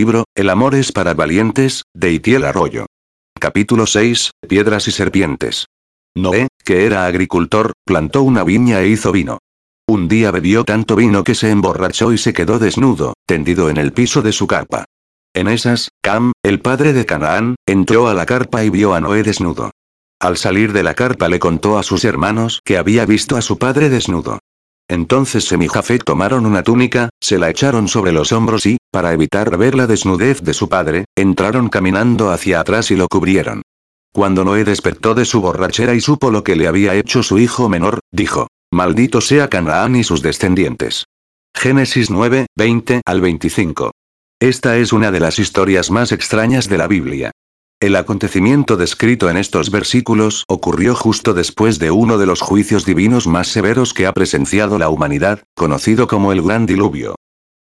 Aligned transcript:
libro, 0.00 0.24
El 0.34 0.48
amor 0.48 0.74
es 0.76 0.92
para 0.92 1.12
valientes, 1.12 1.82
de 1.94 2.10
Itiel 2.10 2.46
Arroyo. 2.46 2.86
Capítulo 3.38 3.84
6, 3.84 4.30
Piedras 4.48 4.88
y 4.88 4.92
serpientes. 4.92 5.66
Noé, 6.16 6.48
que 6.64 6.86
era 6.86 7.04
agricultor, 7.04 7.72
plantó 7.84 8.22
una 8.22 8.42
viña 8.42 8.80
e 8.80 8.88
hizo 8.88 9.12
vino. 9.12 9.40
Un 9.86 10.08
día 10.08 10.30
bebió 10.30 10.64
tanto 10.64 10.96
vino 10.96 11.22
que 11.22 11.34
se 11.34 11.50
emborrachó 11.50 12.14
y 12.14 12.16
se 12.16 12.32
quedó 12.32 12.58
desnudo, 12.58 13.12
tendido 13.26 13.68
en 13.68 13.76
el 13.76 13.92
piso 13.92 14.22
de 14.22 14.32
su 14.32 14.46
carpa. 14.46 14.86
En 15.34 15.48
esas, 15.48 15.90
Cam, 16.02 16.32
el 16.42 16.60
padre 16.60 16.94
de 16.94 17.04
Canaán, 17.04 17.56
entró 17.66 18.08
a 18.08 18.14
la 18.14 18.24
carpa 18.24 18.64
y 18.64 18.70
vio 18.70 18.94
a 18.94 19.00
Noé 19.00 19.22
desnudo. 19.22 19.70
Al 20.18 20.38
salir 20.38 20.72
de 20.72 20.82
la 20.82 20.94
carpa 20.94 21.28
le 21.28 21.38
contó 21.38 21.76
a 21.76 21.82
sus 21.82 22.06
hermanos 22.06 22.62
que 22.64 22.78
había 22.78 23.04
visto 23.04 23.36
a 23.36 23.42
su 23.42 23.58
padre 23.58 23.90
desnudo. 23.90 24.38
Entonces 24.90 25.44
Sem 25.44 25.62
y 25.62 25.68
Jafet 25.68 26.02
tomaron 26.02 26.46
una 26.46 26.64
túnica, 26.64 27.10
se 27.20 27.38
la 27.38 27.48
echaron 27.48 27.86
sobre 27.86 28.10
los 28.10 28.32
hombros 28.32 28.66
y, 28.66 28.78
para 28.90 29.12
evitar 29.12 29.56
ver 29.56 29.76
la 29.76 29.86
desnudez 29.86 30.42
de 30.42 30.52
su 30.52 30.68
padre, 30.68 31.04
entraron 31.16 31.68
caminando 31.68 32.32
hacia 32.32 32.58
atrás 32.58 32.90
y 32.90 32.96
lo 32.96 33.06
cubrieron. 33.06 33.62
Cuando 34.12 34.44
Noé 34.44 34.64
despertó 34.64 35.14
de 35.14 35.24
su 35.24 35.40
borrachera 35.40 35.94
y 35.94 36.00
supo 36.00 36.32
lo 36.32 36.42
que 36.42 36.56
le 36.56 36.66
había 36.66 36.96
hecho 36.96 37.22
su 37.22 37.38
hijo 37.38 37.68
menor, 37.68 38.00
dijo, 38.10 38.48
Maldito 38.72 39.20
sea 39.20 39.48
Canaán 39.48 39.94
y 39.94 40.02
sus 40.02 40.22
descendientes. 40.22 41.04
Génesis 41.56 42.10
9, 42.10 42.46
20 42.58 43.02
al 43.06 43.20
25. 43.20 43.92
Esta 44.40 44.76
es 44.76 44.92
una 44.92 45.12
de 45.12 45.20
las 45.20 45.38
historias 45.38 45.92
más 45.92 46.10
extrañas 46.10 46.68
de 46.68 46.78
la 46.78 46.88
Biblia. 46.88 47.30
El 47.82 47.96
acontecimiento 47.96 48.76
descrito 48.76 49.30
en 49.30 49.38
estos 49.38 49.70
versículos 49.70 50.44
ocurrió 50.48 50.94
justo 50.94 51.32
después 51.32 51.78
de 51.78 51.90
uno 51.90 52.18
de 52.18 52.26
los 52.26 52.42
juicios 52.42 52.84
divinos 52.84 53.26
más 53.26 53.48
severos 53.48 53.94
que 53.94 54.06
ha 54.06 54.12
presenciado 54.12 54.78
la 54.78 54.90
humanidad, 54.90 55.44
conocido 55.56 56.06
como 56.06 56.30
el 56.32 56.42
Gran 56.42 56.66
Diluvio. 56.66 57.14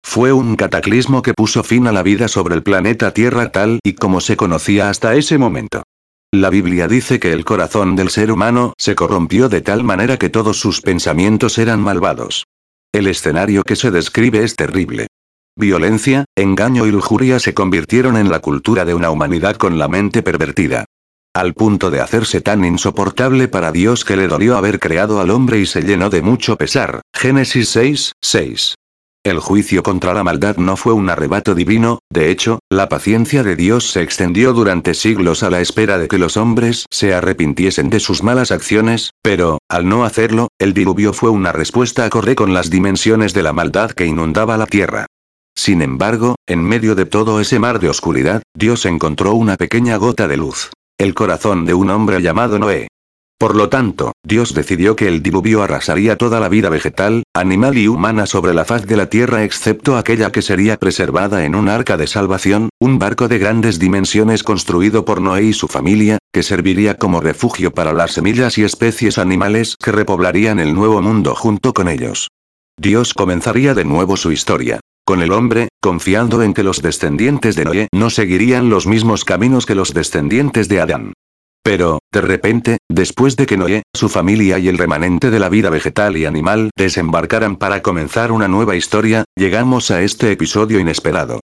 Fue 0.04 0.32
un 0.32 0.56
cataclismo 0.56 1.22
que 1.22 1.34
puso 1.34 1.62
fin 1.62 1.86
a 1.86 1.92
la 1.92 2.02
vida 2.02 2.26
sobre 2.26 2.56
el 2.56 2.64
planeta 2.64 3.12
Tierra 3.12 3.52
tal 3.52 3.78
y 3.84 3.92
como 3.92 4.20
se 4.20 4.36
conocía 4.36 4.90
hasta 4.90 5.14
ese 5.14 5.38
momento. 5.38 5.84
La 6.32 6.50
Biblia 6.50 6.88
dice 6.88 7.20
que 7.20 7.32
el 7.32 7.44
corazón 7.44 7.94
del 7.94 8.10
ser 8.10 8.32
humano 8.32 8.72
se 8.76 8.96
corrompió 8.96 9.48
de 9.48 9.60
tal 9.60 9.84
manera 9.84 10.16
que 10.16 10.30
todos 10.30 10.58
sus 10.58 10.80
pensamientos 10.80 11.58
eran 11.58 11.80
malvados. 11.80 12.44
El 12.92 13.06
escenario 13.06 13.62
que 13.62 13.76
se 13.76 13.92
describe 13.92 14.42
es 14.42 14.56
terrible. 14.56 15.07
Violencia, 15.58 16.24
engaño 16.36 16.86
y 16.86 16.92
lujuria 16.92 17.40
se 17.40 17.52
convirtieron 17.52 18.16
en 18.16 18.30
la 18.30 18.38
cultura 18.38 18.84
de 18.84 18.94
una 18.94 19.10
humanidad 19.10 19.56
con 19.56 19.76
la 19.76 19.88
mente 19.88 20.22
pervertida. 20.22 20.84
Al 21.34 21.52
punto 21.54 21.90
de 21.90 22.00
hacerse 22.00 22.40
tan 22.40 22.64
insoportable 22.64 23.48
para 23.48 23.72
Dios 23.72 24.04
que 24.04 24.16
le 24.16 24.28
dolió 24.28 24.56
haber 24.56 24.78
creado 24.78 25.20
al 25.20 25.30
hombre 25.30 25.58
y 25.58 25.66
se 25.66 25.82
llenó 25.82 26.10
de 26.10 26.22
mucho 26.22 26.54
pesar. 26.54 27.00
Génesis 27.12 27.70
6, 27.70 28.12
6. 28.22 28.76
El 29.24 29.40
juicio 29.40 29.82
contra 29.82 30.14
la 30.14 30.22
maldad 30.22 30.58
no 30.58 30.76
fue 30.76 30.92
un 30.92 31.10
arrebato 31.10 31.56
divino, 31.56 31.98
de 32.08 32.30
hecho, 32.30 32.60
la 32.70 32.88
paciencia 32.88 33.42
de 33.42 33.56
Dios 33.56 33.90
se 33.90 34.02
extendió 34.02 34.52
durante 34.52 34.94
siglos 34.94 35.42
a 35.42 35.50
la 35.50 35.60
espera 35.60 35.98
de 35.98 36.06
que 36.06 36.18
los 36.18 36.36
hombres 36.36 36.86
se 36.92 37.14
arrepintiesen 37.14 37.90
de 37.90 37.98
sus 37.98 38.22
malas 38.22 38.52
acciones, 38.52 39.10
pero, 39.22 39.58
al 39.68 39.88
no 39.88 40.04
hacerlo, 40.04 40.46
el 40.60 40.72
diluvio 40.72 41.12
fue 41.12 41.30
una 41.30 41.50
respuesta 41.50 42.04
acorde 42.04 42.36
con 42.36 42.54
las 42.54 42.70
dimensiones 42.70 43.34
de 43.34 43.42
la 43.42 43.52
maldad 43.52 43.90
que 43.90 44.06
inundaba 44.06 44.56
la 44.56 44.66
tierra. 44.66 45.06
Sin 45.58 45.82
embargo, 45.82 46.36
en 46.46 46.62
medio 46.62 46.94
de 46.94 47.04
todo 47.04 47.40
ese 47.40 47.58
mar 47.58 47.80
de 47.80 47.88
oscuridad, 47.88 48.44
Dios 48.54 48.86
encontró 48.86 49.34
una 49.34 49.56
pequeña 49.56 49.96
gota 49.96 50.28
de 50.28 50.36
luz. 50.36 50.70
El 50.98 51.14
corazón 51.14 51.66
de 51.66 51.74
un 51.74 51.90
hombre 51.90 52.22
llamado 52.22 52.60
Noé. 52.60 52.86
Por 53.40 53.56
lo 53.56 53.68
tanto, 53.68 54.12
Dios 54.24 54.54
decidió 54.54 54.94
que 54.94 55.08
el 55.08 55.20
diluvio 55.20 55.64
arrasaría 55.64 56.16
toda 56.16 56.38
la 56.38 56.48
vida 56.48 56.68
vegetal, 56.68 57.24
animal 57.34 57.76
y 57.76 57.88
humana 57.88 58.26
sobre 58.26 58.54
la 58.54 58.64
faz 58.64 58.86
de 58.86 58.96
la 58.96 59.10
tierra 59.10 59.42
excepto 59.42 59.96
aquella 59.96 60.30
que 60.30 60.42
sería 60.42 60.76
preservada 60.76 61.44
en 61.44 61.56
un 61.56 61.68
arca 61.68 61.96
de 61.96 62.06
salvación, 62.06 62.68
un 62.78 63.00
barco 63.00 63.26
de 63.26 63.40
grandes 63.40 63.80
dimensiones 63.80 64.44
construido 64.44 65.04
por 65.04 65.20
Noé 65.20 65.42
y 65.42 65.52
su 65.54 65.66
familia, 65.66 66.18
que 66.32 66.44
serviría 66.44 66.98
como 66.98 67.20
refugio 67.20 67.74
para 67.74 67.92
las 67.92 68.12
semillas 68.12 68.58
y 68.58 68.62
especies 68.62 69.18
animales 69.18 69.74
que 69.82 69.90
repoblarían 69.90 70.60
el 70.60 70.72
nuevo 70.72 71.02
mundo 71.02 71.34
junto 71.34 71.74
con 71.74 71.88
ellos. 71.88 72.28
Dios 72.80 73.12
comenzaría 73.12 73.74
de 73.74 73.84
nuevo 73.84 74.16
su 74.16 74.30
historia 74.30 74.78
con 75.08 75.22
el 75.22 75.32
hombre, 75.32 75.68
confiando 75.80 76.42
en 76.42 76.52
que 76.52 76.62
los 76.62 76.82
descendientes 76.82 77.56
de 77.56 77.64
Noé 77.64 77.88
no 77.94 78.10
seguirían 78.10 78.68
los 78.68 78.86
mismos 78.86 79.24
caminos 79.24 79.64
que 79.64 79.74
los 79.74 79.94
descendientes 79.94 80.68
de 80.68 80.82
Adán. 80.82 81.14
Pero, 81.62 82.00
de 82.12 82.20
repente, 82.20 82.76
después 82.90 83.34
de 83.36 83.46
que 83.46 83.56
Noé, 83.56 83.84
su 83.96 84.10
familia 84.10 84.58
y 84.58 84.68
el 84.68 84.76
remanente 84.76 85.30
de 85.30 85.38
la 85.38 85.48
vida 85.48 85.70
vegetal 85.70 86.18
y 86.18 86.26
animal 86.26 86.68
desembarcaran 86.76 87.56
para 87.56 87.80
comenzar 87.80 88.32
una 88.32 88.48
nueva 88.48 88.76
historia, 88.76 89.24
llegamos 89.34 89.90
a 89.90 90.02
este 90.02 90.30
episodio 90.30 90.78
inesperado. 90.78 91.40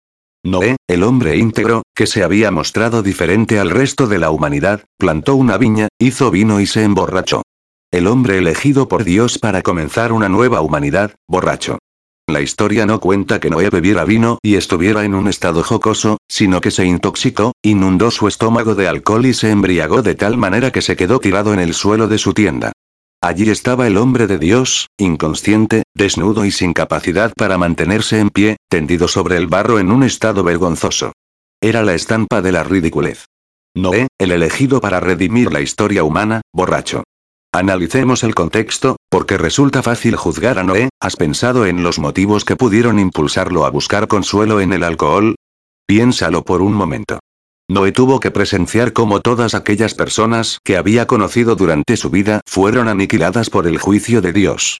Noé, 0.45 0.75
el 0.89 1.05
hombre 1.05 1.37
íntegro, 1.37 1.85
que 1.95 2.09
se 2.09 2.25
había 2.25 2.51
mostrado 2.51 3.05
diferente 3.05 3.61
al 3.61 3.71
resto 3.71 4.09
de 4.09 4.19
la 4.19 4.33
humanidad, 4.33 4.83
plantó 4.99 5.37
una 5.37 5.57
viña, 5.57 5.87
hizo 6.01 6.33
vino 6.33 6.61
y 6.61 6.67
se 6.67 6.83
emborrachó. 6.83 7.43
El 7.93 8.09
hombre 8.09 8.39
elegido 8.39 8.89
por 8.89 9.05
Dios 9.05 9.39
para 9.39 9.63
comenzar 9.63 10.11
una 10.11 10.29
nueva 10.29 10.63
humanidad, 10.63 11.15
borracho. 11.29 11.79
La 12.29 12.41
historia 12.41 12.87
no 12.87 13.01
cuenta 13.01 13.41
que 13.41 13.51
Noé 13.51 13.69
bebiera 13.69 14.05
vino 14.05 14.39
y 14.43 14.55
estuviera 14.55 15.05
en 15.05 15.15
un 15.15 15.27
estado 15.27 15.63
jocoso, 15.63 16.19
sino 16.29 16.61
que 16.61 16.71
se 16.71 16.87
intoxicó, 16.87 17.53
inundó 17.63 18.11
su 18.11 18.29
estómago 18.29 18.75
de 18.75 18.87
alcohol 18.87 19.27
y 19.27 19.35
se 19.35 19.51
embriagó 19.51 20.03
de 20.03 20.15
tal 20.15 20.37
manera 20.37 20.71
que 20.71 20.83
se 20.83 20.97
quedó 20.97 21.19
tirado 21.19 21.53
en 21.53 21.59
el 21.59 21.75
suelo 21.75 22.07
de 22.07 22.19
su 22.19 22.33
tienda. 22.33 22.73
Allí 23.21 23.49
estaba 23.51 23.87
el 23.87 23.97
hombre 23.97 24.27
de 24.27 24.39
Dios, 24.39 24.89
inconsciente, 24.99 25.83
desnudo 25.95 26.45
y 26.45 26.51
sin 26.51 26.73
capacidad 26.73 27.33
para 27.37 27.59
mantenerse 27.59 28.19
en 28.19 28.31
pie, 28.31 28.57
tendido 28.69 29.09
sobre 29.09 29.37
el 29.37 29.47
barro 29.47 29.79
en 29.79 29.91
un 29.91 30.03
estado 30.03 30.43
vergonzoso. 30.43 31.13
Era 31.61 31.83
la 31.83 31.95
estampa 31.95 32.41
de 32.41 32.53
la 32.53 32.65
ridiculez. 32.65 33.27
Noé, 33.77 34.09
el 34.19 34.33
elegido 34.33 34.81
para 34.81 35.01
redimir 35.01 35.53
la 35.53 35.61
historia 35.61 36.05
humana, 36.05 36.41
borracho. 36.53 37.05
Analicemos 37.55 38.25
el 38.25 38.35
contexto, 38.35 38.97
porque 39.13 39.37
resulta 39.37 39.83
fácil 39.83 40.17
juzgar 40.17 40.59
a 40.59 40.65
Noé, 40.65 40.89
¿has 40.99 41.17
pensado 41.17 41.67
en 41.67 41.83
los 41.83 41.99
motivos 41.99 42.47
que 42.47 42.57
pudieron 42.57 42.99
impulsarlo 42.99 43.67
a 43.67 43.71
buscar 43.71 44.09
consuelo 44.09 44.59
en 44.59 44.73
el 44.73 44.83
alcohol? 44.83 45.35
Piénsalo 45.87 46.47
por 46.47 46.63
un 46.63 46.73
momento. 46.73 47.19
Noé 47.69 47.93
tuvo 47.93 48.21
que 48.21 48.31
presenciar 48.31 48.95
cómo 48.95 49.21
todas 49.21 49.55
aquellas 49.55 49.93
personas 49.93 50.61
que 50.65 50.79
había 50.79 51.07
conocido 51.07 51.57
durante 51.57 51.99
su 51.99 52.09
vida 52.09 52.41
fueron 52.49 52.89
aniquiladas 52.89 53.51
por 53.51 53.67
el 53.67 53.77
juicio 53.77 54.23
de 54.23 54.33
Dios. 54.33 54.79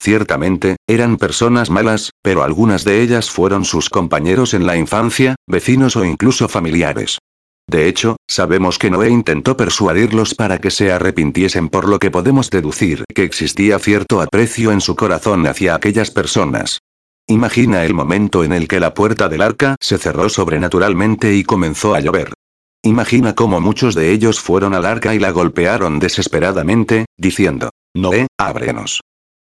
Ciertamente, 0.00 0.76
eran 0.88 1.18
personas 1.18 1.68
malas, 1.68 2.08
pero 2.22 2.42
algunas 2.42 2.84
de 2.86 3.02
ellas 3.02 3.28
fueron 3.28 3.66
sus 3.66 3.90
compañeros 3.90 4.54
en 4.54 4.64
la 4.64 4.78
infancia, 4.78 5.34
vecinos 5.46 5.94
o 5.96 6.06
incluso 6.06 6.48
familiares. 6.48 7.18
De 7.66 7.88
hecho, 7.88 8.16
sabemos 8.28 8.78
que 8.78 8.90
Noé 8.90 9.08
intentó 9.08 9.56
persuadirlos 9.56 10.34
para 10.34 10.58
que 10.58 10.70
se 10.70 10.92
arrepintiesen 10.92 11.68
por 11.68 11.88
lo 11.88 11.98
que 11.98 12.10
podemos 12.10 12.50
deducir 12.50 13.04
que 13.14 13.24
existía 13.24 13.78
cierto 13.78 14.20
aprecio 14.20 14.70
en 14.70 14.80
su 14.80 14.94
corazón 14.96 15.46
hacia 15.46 15.74
aquellas 15.74 16.10
personas. 16.10 16.80
Imagina 17.26 17.84
el 17.84 17.94
momento 17.94 18.44
en 18.44 18.52
el 18.52 18.68
que 18.68 18.80
la 18.80 18.92
puerta 18.92 19.28
del 19.30 19.40
arca 19.40 19.76
se 19.80 19.96
cerró 19.96 20.28
sobrenaturalmente 20.28 21.34
y 21.34 21.42
comenzó 21.42 21.94
a 21.94 22.00
llover. 22.00 22.34
Imagina 22.82 23.34
cómo 23.34 23.62
muchos 23.62 23.94
de 23.94 24.12
ellos 24.12 24.40
fueron 24.40 24.74
al 24.74 24.84
arca 24.84 25.14
y 25.14 25.18
la 25.18 25.30
golpearon 25.30 25.98
desesperadamente, 25.98 27.06
diciendo, 27.16 27.70
Noé, 27.96 28.26
ábrenos. 28.38 29.00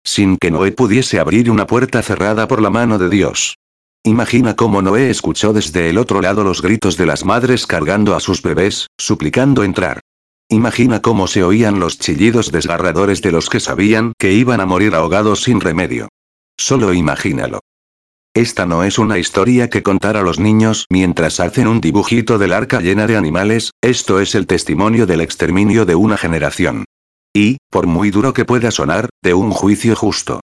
Sin 0.05 0.39
que 0.39 0.51
Noé 0.51 0.73
pudiese 0.73 1.21
abrir 1.21 1.49
una 1.49 1.69
puerta 1.69 2.03
cerrada 2.03 2.49
por 2.49 2.61
la 2.61 2.71
mano 2.71 2.99
de 2.99 3.09
Dios. 3.09 3.58
Imagina 4.09 4.57
cómo 4.57 4.81
Noé 4.81 5.11
escuchó 5.11 5.53
desde 5.53 5.91
el 5.91 5.99
otro 5.99 6.23
lado 6.23 6.43
los 6.43 6.63
gritos 6.63 6.97
de 6.97 7.05
las 7.05 7.27
madres 7.27 7.67
cargando 7.67 8.17
a 8.17 8.21
sus 8.21 8.41
bebés, 8.41 8.87
suplicando 8.97 9.65
entrar. 9.65 10.01
Imagina 10.49 11.03
cómo 11.03 11.27
se 11.27 11.45
oían 11.45 11.79
los 11.79 11.99
chillidos 11.99 12.51
desgarradores 12.51 13.21
de 13.21 13.33
los 13.33 13.51
que 13.51 13.61
sabían 13.61 14.15
que 14.19 14.33
iban 14.33 14.63
a 14.63 14.67
morir 14.67 14.95
ahogados 14.95 15.43
sin 15.43 15.61
remedio. 15.61 16.09
Solo 16.57 16.95
imagínalo. 16.95 17.61
Esta 18.33 18.65
no 18.65 18.83
es 18.83 18.99
una 18.99 19.19
historia 19.19 19.69
que 19.69 19.83
contar 19.83 20.17
a 20.17 20.23
los 20.23 20.39
niños 20.39 20.87
mientras 20.89 21.39
hacen 21.39 21.69
un 21.69 21.83
dibujito 21.83 22.39
del 22.39 22.55
arca 22.55 22.81
llena 22.81 23.07
de 23.07 23.19
animales, 23.19 23.73
esto 23.83 24.21
es 24.21 24.35
el 24.35 24.47
testimonio 24.47 25.05
del 25.05 25.21
exterminio 25.21 25.85
de 25.85 25.97
una 25.97 26.17
generación. 26.17 26.87
Y, 27.37 27.59
por 27.71 27.87
muy 27.87 28.11
duro 28.11 28.33
que 28.33 28.47
pueda 28.47 28.71
sonar, 28.71 29.11
de 29.23 29.35
un 29.35 29.51
juicio 29.51 29.95
justo. 29.95 30.41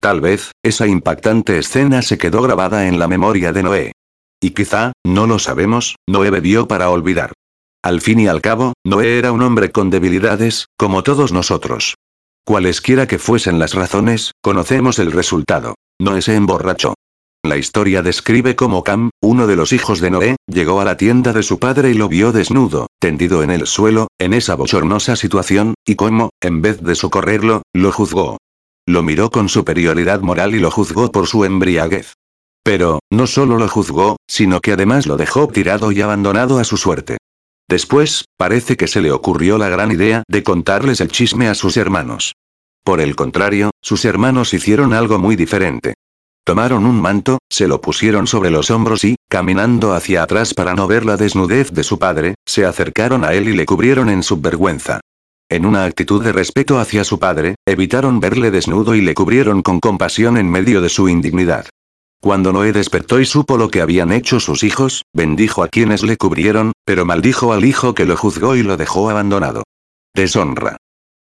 Tal 0.00 0.20
vez, 0.20 0.52
esa 0.62 0.86
impactante 0.86 1.58
escena 1.58 2.02
se 2.02 2.18
quedó 2.18 2.42
grabada 2.42 2.86
en 2.86 2.98
la 2.98 3.08
memoria 3.08 3.52
de 3.52 3.62
Noé. 3.62 3.92
Y 4.40 4.50
quizá, 4.50 4.92
no 5.04 5.26
lo 5.26 5.38
sabemos, 5.40 5.96
Noé 6.08 6.30
bebió 6.30 6.68
para 6.68 6.90
olvidar. 6.90 7.32
Al 7.82 8.00
fin 8.00 8.20
y 8.20 8.28
al 8.28 8.40
cabo, 8.40 8.74
Noé 8.84 9.18
era 9.18 9.32
un 9.32 9.42
hombre 9.42 9.72
con 9.72 9.90
debilidades, 9.90 10.66
como 10.76 11.02
todos 11.02 11.32
nosotros. 11.32 11.94
Cualesquiera 12.44 13.06
que 13.06 13.18
fuesen 13.18 13.58
las 13.58 13.74
razones, 13.74 14.32
conocemos 14.40 14.98
el 15.00 15.12
resultado. 15.12 15.74
Noé 16.00 16.22
se 16.22 16.36
emborrachó. 16.36 16.94
La 17.44 17.56
historia 17.56 18.02
describe 18.02 18.56
cómo 18.56 18.82
Cam, 18.84 19.10
uno 19.20 19.46
de 19.46 19.56
los 19.56 19.72
hijos 19.72 20.00
de 20.00 20.10
Noé, 20.10 20.36
llegó 20.46 20.80
a 20.80 20.84
la 20.84 20.96
tienda 20.96 21.32
de 21.32 21.42
su 21.42 21.58
padre 21.58 21.90
y 21.90 21.94
lo 21.94 22.08
vio 22.08 22.32
desnudo, 22.32 22.88
tendido 23.00 23.42
en 23.42 23.50
el 23.50 23.66
suelo, 23.66 24.08
en 24.18 24.34
esa 24.34 24.54
bochornosa 24.54 25.16
situación, 25.16 25.74
y 25.86 25.94
cómo, 25.94 26.30
en 26.40 26.62
vez 26.62 26.82
de 26.82 26.94
socorrerlo, 26.94 27.62
lo 27.72 27.92
juzgó. 27.92 28.38
Lo 28.88 29.02
miró 29.02 29.30
con 29.30 29.50
superioridad 29.50 30.22
moral 30.22 30.54
y 30.54 30.60
lo 30.60 30.70
juzgó 30.70 31.12
por 31.12 31.26
su 31.26 31.44
embriaguez. 31.44 32.14
Pero, 32.64 33.00
no 33.10 33.26
solo 33.26 33.58
lo 33.58 33.68
juzgó, 33.68 34.16
sino 34.26 34.62
que 34.62 34.72
además 34.72 35.06
lo 35.06 35.18
dejó 35.18 35.46
tirado 35.46 35.92
y 35.92 36.00
abandonado 36.00 36.58
a 36.58 36.64
su 36.64 36.78
suerte. 36.78 37.18
Después, 37.68 38.24
parece 38.38 38.78
que 38.78 38.86
se 38.86 39.02
le 39.02 39.12
ocurrió 39.12 39.58
la 39.58 39.68
gran 39.68 39.92
idea 39.92 40.22
de 40.26 40.42
contarles 40.42 41.02
el 41.02 41.08
chisme 41.08 41.48
a 41.48 41.54
sus 41.54 41.76
hermanos. 41.76 42.32
Por 42.82 43.02
el 43.02 43.14
contrario, 43.14 43.72
sus 43.82 44.06
hermanos 44.06 44.54
hicieron 44.54 44.94
algo 44.94 45.18
muy 45.18 45.36
diferente. 45.36 45.92
Tomaron 46.46 46.86
un 46.86 46.98
manto, 46.98 47.40
se 47.50 47.68
lo 47.68 47.82
pusieron 47.82 48.26
sobre 48.26 48.48
los 48.48 48.70
hombros 48.70 49.04
y, 49.04 49.16
caminando 49.28 49.92
hacia 49.92 50.22
atrás 50.22 50.54
para 50.54 50.72
no 50.72 50.86
ver 50.86 51.04
la 51.04 51.18
desnudez 51.18 51.72
de 51.72 51.84
su 51.84 51.98
padre, 51.98 52.36
se 52.46 52.64
acercaron 52.64 53.22
a 53.22 53.34
él 53.34 53.50
y 53.50 53.52
le 53.52 53.66
cubrieron 53.66 54.08
en 54.08 54.22
su 54.22 54.40
vergüenza. 54.40 55.00
En 55.50 55.64
una 55.64 55.84
actitud 55.84 56.22
de 56.22 56.32
respeto 56.32 56.78
hacia 56.78 57.04
su 57.04 57.18
padre, 57.18 57.54
evitaron 57.66 58.20
verle 58.20 58.50
desnudo 58.50 58.94
y 58.94 59.00
le 59.00 59.14
cubrieron 59.14 59.62
con 59.62 59.80
compasión 59.80 60.36
en 60.36 60.50
medio 60.50 60.82
de 60.82 60.90
su 60.90 61.08
indignidad. 61.08 61.66
Cuando 62.20 62.52
Noé 62.52 62.72
despertó 62.72 63.18
y 63.18 63.24
supo 63.24 63.56
lo 63.56 63.70
que 63.70 63.80
habían 63.80 64.12
hecho 64.12 64.40
sus 64.40 64.62
hijos, 64.62 65.04
bendijo 65.14 65.62
a 65.62 65.68
quienes 65.68 66.02
le 66.02 66.18
cubrieron, 66.18 66.72
pero 66.84 67.06
maldijo 67.06 67.54
al 67.54 67.64
hijo 67.64 67.94
que 67.94 68.04
lo 68.04 68.16
juzgó 68.16 68.56
y 68.56 68.62
lo 68.62 68.76
dejó 68.76 69.08
abandonado. 69.08 69.62
Deshonra. 70.14 70.76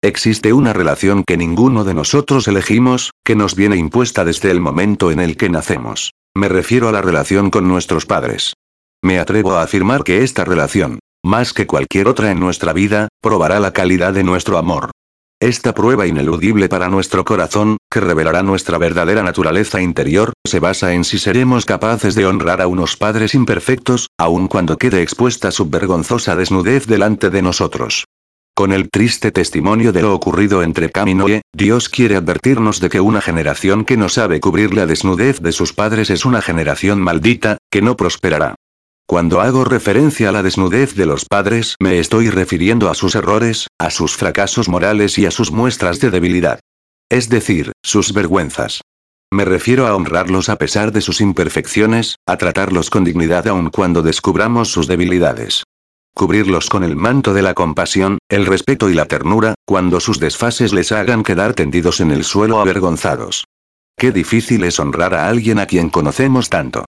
Existe 0.02 0.52
una 0.52 0.72
relación 0.72 1.24
que 1.26 1.36
ninguno 1.36 1.84
de 1.84 1.94
nosotros 1.94 2.48
elegimos, 2.48 3.10
que 3.24 3.36
nos 3.36 3.54
viene 3.54 3.76
impuesta 3.76 4.24
desde 4.24 4.50
el 4.50 4.60
momento 4.60 5.10
en 5.10 5.20
el 5.20 5.36
que 5.36 5.50
nacemos. 5.50 6.12
Me 6.34 6.48
refiero 6.48 6.88
a 6.88 6.92
la 6.92 7.02
relación 7.02 7.50
con 7.50 7.68
nuestros 7.68 8.06
padres. 8.06 8.54
Me 9.02 9.18
atrevo 9.18 9.52
a 9.52 9.62
afirmar 9.62 10.02
que 10.02 10.22
esta 10.22 10.44
relación, 10.44 11.00
más 11.24 11.52
que 11.52 11.66
cualquier 11.66 12.06
otra 12.06 12.30
en 12.30 12.38
nuestra 12.38 12.72
vida, 12.72 13.08
probará 13.22 13.58
la 13.58 13.72
calidad 13.72 14.12
de 14.12 14.22
nuestro 14.22 14.58
amor. 14.58 14.90
Esta 15.40 15.74
prueba 15.74 16.06
ineludible 16.06 16.68
para 16.68 16.88
nuestro 16.88 17.24
corazón, 17.24 17.78
que 17.90 18.00
revelará 18.00 18.42
nuestra 18.42 18.78
verdadera 18.78 19.22
naturaleza 19.22 19.80
interior, 19.80 20.32
se 20.46 20.60
basa 20.60 20.94
en 20.94 21.04
si 21.04 21.18
seremos 21.18 21.64
capaces 21.64 22.14
de 22.14 22.26
honrar 22.26 22.62
a 22.62 22.66
unos 22.66 22.96
padres 22.96 23.34
imperfectos, 23.34 24.08
aun 24.18 24.48
cuando 24.48 24.78
quede 24.78 25.02
expuesta 25.02 25.50
su 25.50 25.68
vergonzosa 25.68 26.36
desnudez 26.36 26.86
delante 26.86 27.30
de 27.30 27.42
nosotros. 27.42 28.04
Con 28.56 28.72
el 28.72 28.88
triste 28.88 29.32
testimonio 29.32 29.92
de 29.92 30.02
lo 30.02 30.14
ocurrido 30.14 30.62
entre 30.62 30.90
Cam 30.90 31.08
y 31.08 31.40
Dios 31.52 31.88
quiere 31.88 32.14
advertirnos 32.14 32.80
de 32.80 32.88
que 32.88 33.00
una 33.00 33.20
generación 33.20 33.84
que 33.84 33.96
no 33.96 34.08
sabe 34.08 34.40
cubrir 34.40 34.72
la 34.74 34.86
desnudez 34.86 35.40
de 35.40 35.50
sus 35.50 35.72
padres 35.72 36.08
es 36.10 36.24
una 36.24 36.40
generación 36.40 37.00
maldita, 37.00 37.58
que 37.70 37.82
no 37.82 37.96
prosperará. 37.96 38.54
Cuando 39.06 39.40
hago 39.40 39.64
referencia 39.64 40.30
a 40.30 40.32
la 40.32 40.42
desnudez 40.42 40.94
de 40.94 41.06
los 41.06 41.26
padres, 41.26 41.76
me 41.80 41.98
estoy 41.98 42.30
refiriendo 42.30 42.90
a 42.90 42.94
sus 42.94 43.14
errores, 43.14 43.68
a 43.78 43.90
sus 43.90 44.16
fracasos 44.16 44.68
morales 44.68 45.18
y 45.18 45.26
a 45.26 45.30
sus 45.30 45.52
muestras 45.52 46.00
de 46.00 46.10
debilidad. 46.10 46.60
Es 47.10 47.28
decir, 47.28 47.72
sus 47.82 48.12
vergüenzas. 48.12 48.80
Me 49.32 49.44
refiero 49.44 49.86
a 49.86 49.94
honrarlos 49.94 50.48
a 50.48 50.56
pesar 50.56 50.92
de 50.92 51.00
sus 51.00 51.20
imperfecciones, 51.20 52.16
a 52.26 52.36
tratarlos 52.36 52.88
con 52.88 53.04
dignidad 53.04 53.46
aun 53.48 53.70
cuando 53.70 54.02
descubramos 54.02 54.68
sus 54.70 54.86
debilidades 54.86 55.64
cubrirlos 56.14 56.68
con 56.68 56.84
el 56.84 56.96
manto 56.96 57.34
de 57.34 57.42
la 57.42 57.54
compasión, 57.54 58.18
el 58.30 58.46
respeto 58.46 58.88
y 58.88 58.94
la 58.94 59.06
ternura, 59.06 59.54
cuando 59.66 60.00
sus 60.00 60.20
desfases 60.20 60.72
les 60.72 60.92
hagan 60.92 61.24
quedar 61.24 61.54
tendidos 61.54 62.00
en 62.00 62.12
el 62.12 62.24
suelo 62.24 62.60
avergonzados. 62.60 63.44
Qué 63.96 64.12
difícil 64.12 64.64
es 64.64 64.78
honrar 64.80 65.14
a 65.14 65.28
alguien 65.28 65.58
a 65.58 65.66
quien 65.66 65.90
conocemos 65.90 66.48
tanto. 66.48 66.84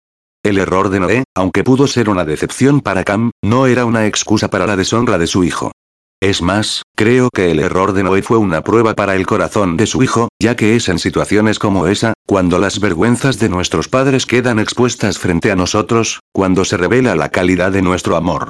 El 0.45 0.57
error 0.57 0.89
de 0.89 0.99
Noé, 0.99 1.23
aunque 1.35 1.63
pudo 1.63 1.87
ser 1.87 2.09
una 2.09 2.25
decepción 2.25 2.81
para 2.81 3.05
Cam, 3.05 3.31
no 3.41 3.65
era 3.65 3.85
una 3.85 4.07
excusa 4.07 4.49
para 4.49 4.67
la 4.67 4.75
deshonra 4.75 5.17
de 5.17 5.25
su 5.25 5.45
hijo. 5.45 5.71
Es 6.21 6.41
más, 6.41 6.83
creo 6.97 7.29
que 7.33 7.49
el 7.49 7.61
error 7.61 7.93
de 7.93 8.03
Noé 8.03 8.23
fue 8.23 8.37
una 8.37 8.61
prueba 8.61 8.93
para 8.93 9.15
el 9.15 9.25
corazón 9.25 9.77
de 9.77 9.87
su 9.87 10.03
hijo, 10.03 10.27
ya 10.41 10.57
que 10.57 10.75
es 10.75 10.89
en 10.89 10.99
situaciones 10.99 11.59
como 11.59 11.87
esa, 11.87 12.11
cuando 12.27 12.59
las 12.59 12.81
vergüenzas 12.81 13.39
de 13.39 13.47
nuestros 13.47 13.87
padres 13.87 14.25
quedan 14.25 14.59
expuestas 14.59 15.17
frente 15.17 15.49
a 15.49 15.55
nosotros, 15.55 16.19
cuando 16.33 16.65
se 16.65 16.75
revela 16.75 17.15
la 17.15 17.29
calidad 17.29 17.71
de 17.71 17.81
nuestro 17.81 18.17
amor. 18.17 18.49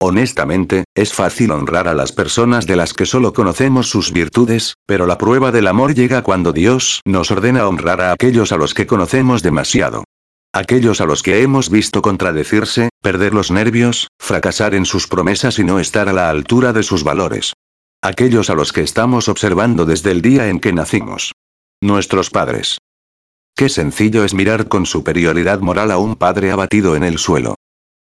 Honestamente, 0.00 0.84
es 0.96 1.12
fácil 1.12 1.50
honrar 1.50 1.88
a 1.88 1.94
las 1.94 2.12
personas 2.12 2.66
de 2.66 2.76
las 2.76 2.94
que 2.94 3.04
solo 3.04 3.34
conocemos 3.34 3.90
sus 3.90 4.12
virtudes, 4.12 4.76
pero 4.86 5.06
la 5.06 5.18
prueba 5.18 5.52
del 5.52 5.66
amor 5.66 5.94
llega 5.94 6.22
cuando 6.22 6.52
Dios 6.52 7.02
nos 7.04 7.30
ordena 7.30 7.68
honrar 7.68 8.00
a 8.00 8.12
aquellos 8.12 8.50
a 8.50 8.56
los 8.56 8.72
que 8.72 8.86
conocemos 8.86 9.42
demasiado. 9.42 10.04
Aquellos 10.56 11.00
a 11.00 11.04
los 11.04 11.24
que 11.24 11.42
hemos 11.42 11.68
visto 11.68 12.00
contradecirse, 12.00 12.90
perder 13.02 13.34
los 13.34 13.50
nervios, 13.50 14.06
fracasar 14.20 14.76
en 14.76 14.84
sus 14.84 15.08
promesas 15.08 15.58
y 15.58 15.64
no 15.64 15.80
estar 15.80 16.08
a 16.08 16.12
la 16.12 16.30
altura 16.30 16.72
de 16.72 16.84
sus 16.84 17.02
valores. 17.02 17.54
Aquellos 18.00 18.50
a 18.50 18.54
los 18.54 18.72
que 18.72 18.82
estamos 18.82 19.28
observando 19.28 19.84
desde 19.84 20.12
el 20.12 20.22
día 20.22 20.48
en 20.48 20.60
que 20.60 20.72
nacimos. 20.72 21.32
Nuestros 21.82 22.30
padres. 22.30 22.78
Qué 23.56 23.68
sencillo 23.68 24.24
es 24.24 24.32
mirar 24.32 24.68
con 24.68 24.86
superioridad 24.86 25.58
moral 25.58 25.90
a 25.90 25.98
un 25.98 26.14
padre 26.14 26.52
abatido 26.52 26.94
en 26.94 27.02
el 27.02 27.18
suelo. 27.18 27.56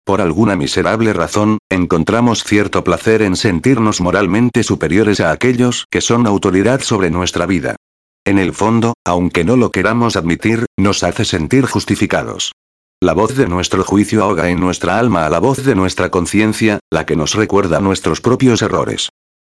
Por 0.05 0.21
alguna 0.21 0.55
miserable 0.55 1.11
razón, 1.11 1.57
encontramos 1.71 2.43
cierto 2.43 2.83
placer 2.83 3.23
en 3.23 3.35
sentirnos 3.35 3.99
moralmente 3.99 4.61
superiores 4.61 5.21
a 5.21 5.31
aquellos 5.31 5.87
que 5.89 6.01
son 6.01 6.27
autoridad 6.27 6.81
sobre 6.81 7.09
nuestra 7.09 7.47
vida. 7.47 7.77
En 8.25 8.39
el 8.39 8.53
fondo, 8.53 8.93
aunque 9.05 9.43
no 9.43 9.57
lo 9.57 9.69
queramos 9.69 10.15
admitir, 10.15 10.65
nos 10.79 11.03
hace 11.03 11.25
sentir 11.25 11.65
justificados. 11.65 12.53
La 13.01 13.11
voz 13.11 13.35
de 13.35 13.47
nuestro 13.47 13.83
juicio 13.83 14.23
ahoga 14.23 14.49
en 14.49 14.61
nuestra 14.61 14.97
alma 14.97 15.25
a 15.25 15.29
la 15.29 15.39
voz 15.39 15.65
de 15.65 15.75
nuestra 15.75 16.09
conciencia, 16.09 16.79
la 16.89 17.05
que 17.05 17.17
nos 17.17 17.33
recuerda 17.33 17.81
nuestros 17.81 18.21
propios 18.21 18.61
errores. 18.61 19.09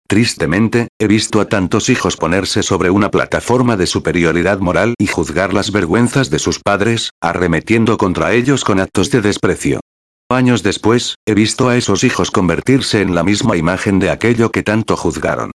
Tristemente, 0.07 0.89
he 1.01 1.07
visto 1.07 1.41
a 1.41 1.47
tantos 1.47 1.89
hijos 1.89 2.19
ponerse 2.19 2.63
sobre 2.63 2.91
una 2.91 3.11
plataforma 3.11 3.79
de 3.79 3.87
superioridad 3.87 4.59
moral 4.59 4.93
y 4.99 5.07
juzgar 5.07 5.55
las 5.55 5.73
vergüenzas 5.73 6.29
de 6.29 6.39
sus 6.39 6.61
padres, 6.61 7.09
arremetiendo 7.23 7.97
contra 7.97 8.35
ellos 8.35 8.65
con 8.65 8.81
actos 8.81 9.11
de 9.11 9.23
desprecio. 9.23 9.81
Años 10.31 10.63
después, 10.63 11.15
he 11.27 11.33
visto 11.33 11.71
a 11.71 11.77
esos 11.79 12.05
hijos 12.05 12.31
convertirse 12.31 13.01
en 13.01 13.15
la 13.15 13.23
misma 13.23 13.57
imagen 13.57 13.99
de 13.99 14.11
aquello 14.11 14.51
que 14.51 14.63
tanto 14.63 14.95
juzgaron. 14.95 15.53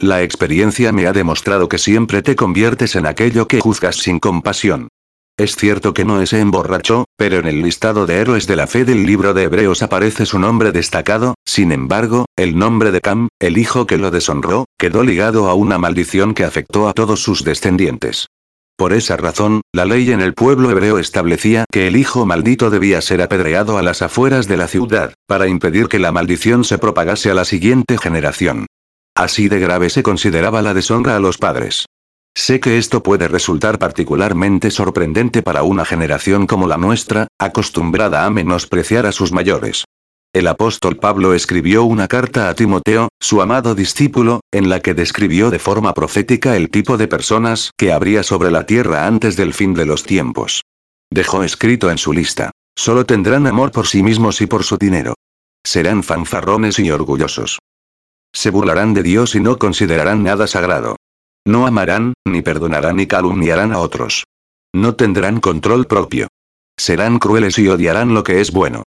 La 0.00 0.22
experiencia 0.22 0.92
me 0.92 1.06
ha 1.06 1.14
demostrado 1.14 1.70
que 1.70 1.78
siempre 1.78 2.20
te 2.20 2.36
conviertes 2.36 2.96
en 2.96 3.06
aquello 3.06 3.48
que 3.48 3.60
juzgas 3.60 3.96
sin 3.96 4.18
compasión. 4.18 4.88
Es 5.38 5.56
cierto 5.56 5.94
que 5.94 6.04
no 6.04 6.24
se 6.26 6.40
emborrachó, 6.40 7.06
pero 7.16 7.38
en 7.38 7.46
el 7.46 7.62
listado 7.62 8.04
de 8.04 8.16
héroes 8.16 8.46
de 8.46 8.56
la 8.56 8.66
fe 8.66 8.84
del 8.84 9.06
libro 9.06 9.32
de 9.32 9.44
Hebreos 9.44 9.82
aparece 9.82 10.26
su 10.26 10.38
nombre 10.38 10.70
destacado, 10.70 11.34
sin 11.46 11.72
embargo, 11.72 12.26
el 12.36 12.58
nombre 12.58 12.90
de 12.90 13.00
Cam, 13.00 13.28
el 13.40 13.56
hijo 13.56 13.86
que 13.86 13.96
lo 13.96 14.10
deshonró, 14.10 14.66
quedó 14.78 15.02
ligado 15.02 15.48
a 15.48 15.54
una 15.54 15.78
maldición 15.78 16.34
que 16.34 16.44
afectó 16.44 16.88
a 16.88 16.92
todos 16.92 17.22
sus 17.22 17.42
descendientes. 17.42 18.26
Por 18.76 18.92
esa 18.92 19.16
razón, 19.16 19.62
la 19.72 19.86
ley 19.86 20.10
en 20.10 20.20
el 20.20 20.34
pueblo 20.34 20.70
hebreo 20.70 20.98
establecía 20.98 21.64
que 21.72 21.86
el 21.86 21.96
hijo 21.96 22.26
maldito 22.26 22.68
debía 22.68 23.00
ser 23.00 23.22
apedreado 23.22 23.78
a 23.78 23.82
las 23.82 24.02
afueras 24.02 24.46
de 24.46 24.58
la 24.58 24.68
ciudad, 24.68 25.14
para 25.26 25.48
impedir 25.48 25.88
que 25.88 25.98
la 25.98 26.12
maldición 26.12 26.64
se 26.64 26.76
propagase 26.76 27.30
a 27.30 27.34
la 27.34 27.46
siguiente 27.46 27.96
generación. 27.96 28.66
Así 29.16 29.48
de 29.48 29.58
grave 29.58 29.88
se 29.88 30.02
consideraba 30.02 30.60
la 30.60 30.74
deshonra 30.74 31.16
a 31.16 31.20
los 31.20 31.38
padres. 31.38 31.86
Sé 32.36 32.60
que 32.60 32.76
esto 32.76 33.02
puede 33.02 33.28
resultar 33.28 33.78
particularmente 33.78 34.70
sorprendente 34.70 35.42
para 35.42 35.62
una 35.62 35.86
generación 35.86 36.46
como 36.46 36.68
la 36.68 36.76
nuestra, 36.76 37.28
acostumbrada 37.40 38.26
a 38.26 38.30
menospreciar 38.30 39.06
a 39.06 39.12
sus 39.12 39.32
mayores. 39.32 39.84
El 40.34 40.48
apóstol 40.48 40.98
Pablo 40.98 41.32
escribió 41.32 41.84
una 41.84 42.08
carta 42.08 42.50
a 42.50 42.54
Timoteo, 42.54 43.08
su 43.18 43.40
amado 43.40 43.74
discípulo, 43.74 44.40
en 44.52 44.68
la 44.68 44.80
que 44.80 44.92
describió 44.92 45.48
de 45.50 45.58
forma 45.58 45.94
profética 45.94 46.56
el 46.56 46.68
tipo 46.68 46.98
de 46.98 47.08
personas 47.08 47.70
que 47.78 47.90
habría 47.90 48.22
sobre 48.22 48.50
la 48.50 48.66
tierra 48.66 49.06
antes 49.06 49.34
del 49.36 49.54
fin 49.54 49.72
de 49.72 49.86
los 49.86 50.02
tiempos. 50.02 50.60
Dejó 51.10 51.42
escrito 51.42 51.90
en 51.90 51.96
su 51.96 52.12
lista, 52.12 52.50
solo 52.76 53.06
tendrán 53.06 53.46
amor 53.46 53.72
por 53.72 53.86
sí 53.86 54.02
mismos 54.02 54.42
y 54.42 54.46
por 54.46 54.62
su 54.62 54.76
dinero. 54.76 55.14
Serán 55.64 56.02
fanfarrones 56.02 56.78
y 56.80 56.90
orgullosos. 56.90 57.58
Se 58.36 58.50
burlarán 58.50 58.92
de 58.92 59.02
Dios 59.02 59.34
y 59.34 59.40
no 59.40 59.58
considerarán 59.58 60.22
nada 60.22 60.46
sagrado. 60.46 60.96
No 61.46 61.66
amarán, 61.66 62.12
ni 62.26 62.42
perdonarán 62.42 62.96
ni 62.96 63.06
calumniarán 63.06 63.72
a 63.72 63.78
otros. 63.78 64.24
No 64.74 64.94
tendrán 64.94 65.40
control 65.40 65.86
propio. 65.86 66.28
Serán 66.76 67.18
crueles 67.18 67.58
y 67.58 67.66
odiarán 67.68 68.12
lo 68.12 68.24
que 68.24 68.42
es 68.42 68.52
bueno. 68.52 68.82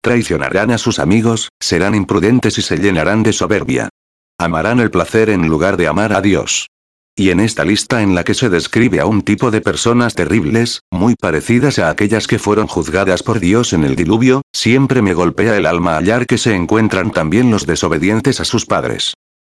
Traicionarán 0.00 0.70
a 0.70 0.78
sus 0.78 0.98
amigos, 0.98 1.50
serán 1.60 1.94
imprudentes 1.94 2.56
y 2.56 2.62
se 2.62 2.78
llenarán 2.78 3.22
de 3.22 3.34
soberbia. 3.34 3.90
Amarán 4.38 4.80
el 4.80 4.90
placer 4.90 5.28
en 5.28 5.48
lugar 5.48 5.76
de 5.76 5.86
amar 5.86 6.14
a 6.14 6.22
Dios. 6.22 6.68
Y 7.16 7.30
en 7.30 7.38
esta 7.38 7.64
lista 7.64 8.02
en 8.02 8.16
la 8.16 8.24
que 8.24 8.34
se 8.34 8.50
describe 8.50 8.98
a 8.98 9.06
un 9.06 9.22
tipo 9.22 9.52
de 9.52 9.60
personas 9.60 10.16
terribles, 10.16 10.80
muy 10.90 11.14
parecidas 11.14 11.78
a 11.78 11.88
aquellas 11.88 12.26
que 12.26 12.40
fueron 12.40 12.66
juzgadas 12.66 13.22
por 13.22 13.38
Dios 13.38 13.72
en 13.72 13.84
el 13.84 13.94
diluvio, 13.94 14.42
siempre 14.52 15.00
me 15.00 15.14
golpea 15.14 15.56
el 15.56 15.66
alma 15.66 15.94
hallar 15.94 16.26
que 16.26 16.38
se 16.38 16.56
encuentran 16.56 17.12
también 17.12 17.52
los 17.52 17.66
desobedientes 17.66 18.40
a 18.40 18.44
sus 18.44 18.66
padres. 18.66 19.14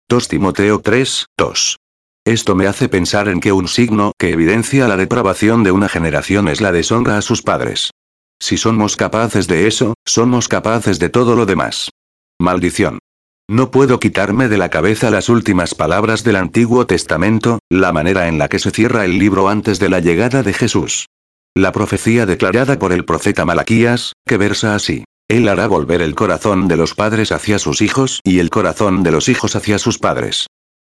2 0.07 0.27
Timoteo 0.27 0.81
3, 0.81 1.25
2. 1.35 1.77
Esto 2.25 2.55
me 2.55 2.67
hace 2.67 2.89
pensar 2.89 3.27
en 3.27 3.39
que 3.39 3.51
un 3.51 3.67
signo 3.67 4.11
que 4.19 4.29
evidencia 4.29 4.87
la 4.87 4.95
depravación 4.95 5.63
de 5.63 5.71
una 5.71 5.89
generación 5.89 6.49
es 6.49 6.61
la 6.61 6.71
deshonra 6.71 7.17
a 7.17 7.21
sus 7.23 7.41
padres. 7.41 7.89
Si 8.39 8.57
somos 8.57 8.95
capaces 8.95 9.47
de 9.47 9.65
eso, 9.65 9.95
somos 10.05 10.47
capaces 10.47 10.99
de 10.99 11.09
todo 11.09 11.35
lo 11.35 11.47
demás. 11.47 11.89
Maldición. 12.39 12.99
No 13.49 13.71
puedo 13.71 13.97
quitarme 14.01 14.49
de 14.49 14.57
la 14.57 14.67
cabeza 14.67 15.09
las 15.09 15.29
últimas 15.29 15.73
palabras 15.73 16.25
del 16.25 16.35
Antiguo 16.35 16.85
Testamento, 16.85 17.59
la 17.69 17.93
manera 17.93 18.27
en 18.27 18.37
la 18.39 18.49
que 18.49 18.59
se 18.59 18.71
cierra 18.71 19.05
el 19.05 19.19
libro 19.19 19.47
antes 19.47 19.79
de 19.79 19.87
la 19.87 20.01
llegada 20.01 20.43
de 20.43 20.51
Jesús. 20.51 21.05
La 21.55 21.71
profecía 21.71 22.25
declarada 22.25 22.77
por 22.77 22.91
el 22.91 23.05
profeta 23.05 23.45
Malaquías, 23.45 24.11
que 24.25 24.35
versa 24.35 24.75
así. 24.75 25.05
Él 25.29 25.47
hará 25.47 25.67
volver 25.67 26.01
el 26.01 26.13
corazón 26.13 26.67
de 26.67 26.75
los 26.75 26.93
padres 26.93 27.31
hacia 27.31 27.57
sus 27.57 27.81
hijos 27.81 28.19
y 28.25 28.39
el 28.39 28.49
corazón 28.49 29.01
de 29.01 29.11
los 29.11 29.29
hijos 29.29 29.55
hacia 29.55 29.79
sus 29.79 29.97
padres. 29.97 30.47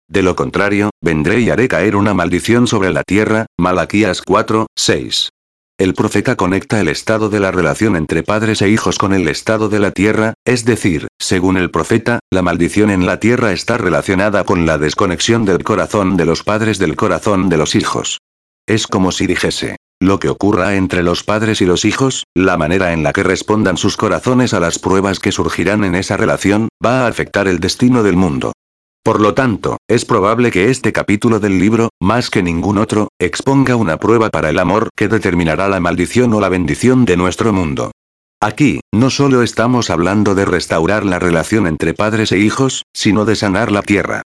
De 0.09 0.21
lo 0.21 0.35
contrario, 0.35 0.89
vendré 1.01 1.39
y 1.39 1.49
haré 1.51 1.69
caer 1.69 1.95
una 1.95 2.13
maldición 2.13 2.67
sobre 2.67 2.91
la 2.91 3.03
tierra. 3.03 3.45
Malaquías 3.57 4.21
4, 4.21 4.67
6. 4.75 5.29
El 5.79 5.93
profeta 5.93 6.35
conecta 6.35 6.81
el 6.81 6.89
estado 6.89 7.29
de 7.29 7.39
la 7.39 7.51
relación 7.51 7.95
entre 7.95 8.21
padres 8.21 8.61
e 8.61 8.67
hijos 8.67 8.97
con 8.97 9.13
el 9.13 9.29
estado 9.29 9.69
de 9.69 9.79
la 9.79 9.91
tierra, 9.91 10.33
es 10.43 10.65
decir, 10.65 11.07
según 11.17 11.55
el 11.55 11.71
profeta, 11.71 12.19
la 12.29 12.41
maldición 12.41 12.89
en 12.89 13.05
la 13.05 13.21
tierra 13.21 13.53
está 13.53 13.77
relacionada 13.77 14.43
con 14.43 14.65
la 14.65 14.77
desconexión 14.77 15.45
del 15.45 15.63
corazón 15.63 16.17
de 16.17 16.25
los 16.25 16.43
padres 16.43 16.79
del 16.79 16.97
corazón 16.97 17.47
de 17.47 17.55
los 17.55 17.75
hijos. 17.75 18.17
Es 18.67 18.87
como 18.87 19.13
si 19.13 19.25
dijese, 19.25 19.77
lo 20.01 20.19
que 20.19 20.27
ocurra 20.27 20.75
entre 20.75 21.01
los 21.01 21.23
padres 21.23 21.61
y 21.61 21.65
los 21.65 21.85
hijos, 21.85 22.25
la 22.35 22.57
manera 22.57 22.91
en 22.91 23.01
la 23.01 23.13
que 23.13 23.23
respondan 23.23 23.77
sus 23.77 23.95
corazones 23.95 24.53
a 24.53 24.59
las 24.59 24.79
pruebas 24.79 25.21
que 25.21 25.31
surgirán 25.31 25.85
en 25.85 25.95
esa 25.95 26.17
relación, 26.17 26.67
va 26.85 27.05
a 27.05 27.07
afectar 27.07 27.47
el 27.47 27.61
destino 27.61 28.03
del 28.03 28.17
mundo. 28.17 28.51
Por 29.03 29.21
lo 29.21 29.33
tanto, 29.33 29.77
es 29.87 30.05
probable 30.05 30.51
que 30.51 30.69
este 30.69 30.91
capítulo 30.91 31.39
del 31.39 31.57
libro, 31.57 31.89
más 32.01 32.29
que 32.29 32.43
ningún 32.43 32.77
otro, 32.77 33.07
exponga 33.19 33.75
una 33.75 33.97
prueba 33.97 34.29
para 34.29 34.49
el 34.49 34.59
amor 34.59 34.89
que 34.95 35.07
determinará 35.07 35.67
la 35.69 35.79
maldición 35.79 36.33
o 36.33 36.41
la 36.41 36.49
bendición 36.49 37.05
de 37.05 37.17
nuestro 37.17 37.53
mundo. 37.53 37.91
Aquí, 38.41 38.81
no 38.93 39.09
solo 39.09 39.41
estamos 39.43 39.89
hablando 39.89 40.35
de 40.35 40.45
restaurar 40.45 41.05
la 41.05 41.19
relación 41.19 41.67
entre 41.67 41.93
padres 41.93 42.31
e 42.31 42.39
hijos, 42.39 42.83
sino 42.93 43.25
de 43.25 43.35
sanar 43.35 43.71
la 43.71 43.81
tierra. 43.81 44.21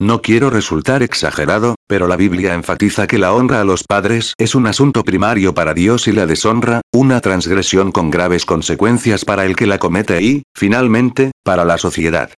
No 0.00 0.20
quiero 0.20 0.50
resultar 0.50 1.02
exagerado, 1.02 1.76
pero 1.86 2.08
la 2.08 2.16
Biblia 2.16 2.54
enfatiza 2.54 3.06
que 3.06 3.18
la 3.18 3.32
honra 3.32 3.60
a 3.60 3.64
los 3.64 3.84
padres 3.84 4.34
es 4.36 4.56
un 4.56 4.66
asunto 4.66 5.04
primario 5.04 5.54
para 5.54 5.74
Dios 5.74 6.08
y 6.08 6.12
la 6.12 6.26
deshonra, 6.26 6.80
una 6.92 7.20
transgresión 7.20 7.92
con 7.92 8.10
graves 8.10 8.44
consecuencias 8.44 9.24
para 9.24 9.44
el 9.44 9.54
que 9.54 9.66
la 9.66 9.78
comete 9.78 10.20
y, 10.20 10.42
finalmente, 10.56 11.30
para 11.44 11.64
la 11.64 11.78
sociedad. 11.78 12.30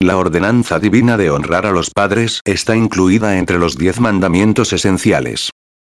La 0.00 0.16
ordenanza 0.16 0.78
divina 0.78 1.16
de 1.16 1.28
honrar 1.30 1.66
a 1.66 1.72
los 1.72 1.90
padres 1.90 2.40
está 2.44 2.76
incluida 2.76 3.36
entre 3.36 3.58
los 3.58 3.76
diez 3.76 3.98
mandamientos 3.98 4.72
esenciales. 4.72 5.50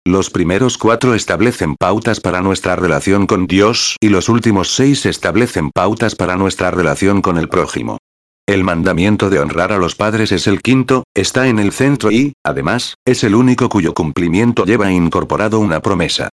Los 0.06 0.30
primeros 0.30 0.78
cuatro 0.78 1.14
establecen 1.14 1.78
pautas 1.78 2.20
para 2.20 2.42
nuestra 2.42 2.76
relación 2.76 3.28
con 3.28 3.48
Dios 3.48 3.96
y 4.02 4.10
los 4.10 4.28
últimos 4.28 4.76
seis 4.76 5.06
establecen 5.06 5.72
pautas 5.72 6.16
para 6.16 6.36
nuestra 6.36 6.70
relación 6.70 7.22
con 7.22 7.38
el 7.38 7.48
prójimo. 7.48 7.98
El 8.46 8.66
mandamiento 8.66 9.30
de 9.30 9.40
honrar 9.40 9.72
a 9.72 9.78
los 9.78 9.96
padres 9.96 10.34
es 10.34 10.48
el 10.48 10.62
quinto, 10.62 11.06
está 11.16 11.48
en 11.48 11.58
el 11.58 11.72
centro 11.72 12.12
y, 12.12 12.34
además, 12.44 12.96
es 13.06 13.24
el 13.24 13.36
único 13.36 13.70
cuyo 13.70 13.94
cumplimiento 13.94 14.66
lleva 14.66 14.92
incorporado 14.92 15.60
una 15.60 15.82
promesa. 15.82 16.28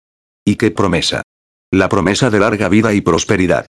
¿Y 0.44 0.56
qué 0.56 0.72
promesa? 0.72 1.22
La 1.70 1.88
promesa 1.88 2.30
de 2.30 2.40
larga 2.40 2.68
vida 2.68 2.92
y 2.94 3.00
prosperidad. 3.00 3.66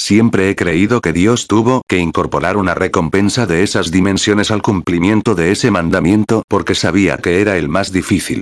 Siempre 0.00 0.48
he 0.48 0.56
creído 0.56 1.02
que 1.02 1.12
Dios 1.12 1.46
tuvo 1.46 1.82
que 1.86 1.98
incorporar 1.98 2.56
una 2.56 2.74
recompensa 2.74 3.44
de 3.44 3.62
esas 3.62 3.90
dimensiones 3.90 4.50
al 4.50 4.62
cumplimiento 4.62 5.34
de 5.34 5.52
ese 5.52 5.70
mandamiento 5.70 6.42
porque 6.48 6.74
sabía 6.74 7.18
que 7.18 7.42
era 7.42 7.58
el 7.58 7.68
más 7.68 7.92
difícil. 7.92 8.40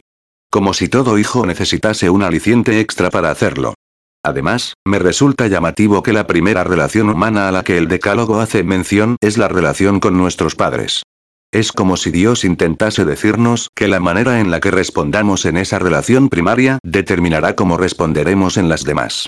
Como 0.53 0.73
si 0.73 0.89
todo 0.89 1.19
hijo 1.19 1.45
necesitase 1.47 2.11
un 2.11 2.23
aliciente 2.23 2.79
extra 2.79 3.11
para 3.11 3.33
hacerlo. 3.33 3.75
Además, 4.23 4.75
me 4.87 5.01
resulta 5.01 5.49
llamativo 5.49 6.05
que 6.05 6.13
la 6.13 6.29
primera 6.29 6.63
relación 6.63 7.11
humana 7.11 7.49
a 7.49 7.53
la 7.53 7.65
que 7.65 7.77
el 7.77 7.89
Decálogo 7.89 8.41
hace 8.41 8.63
mención 8.63 9.17
es 9.21 9.37
la 9.37 9.49
relación 9.49 9.99
con 9.99 10.17
nuestros 10.17 10.55
padres. 10.55 11.03
Es 11.53 11.73
como 11.73 11.97
si 11.97 12.13
Dios 12.13 12.45
intentase 12.45 13.05
decirnos 13.05 13.69
que 13.75 13.89
la 13.89 13.99
manera 13.99 14.39
en 14.39 14.53
la 14.53 14.61
que 14.61 14.71
respondamos 14.71 15.45
en 15.45 15.57
esa 15.57 15.81
relación 15.81 16.29
primaria 16.29 16.79
determinará 16.85 17.57
cómo 17.57 17.77
responderemos 17.77 18.59
en 18.59 18.69
las 18.69 18.85
demás. 18.85 19.27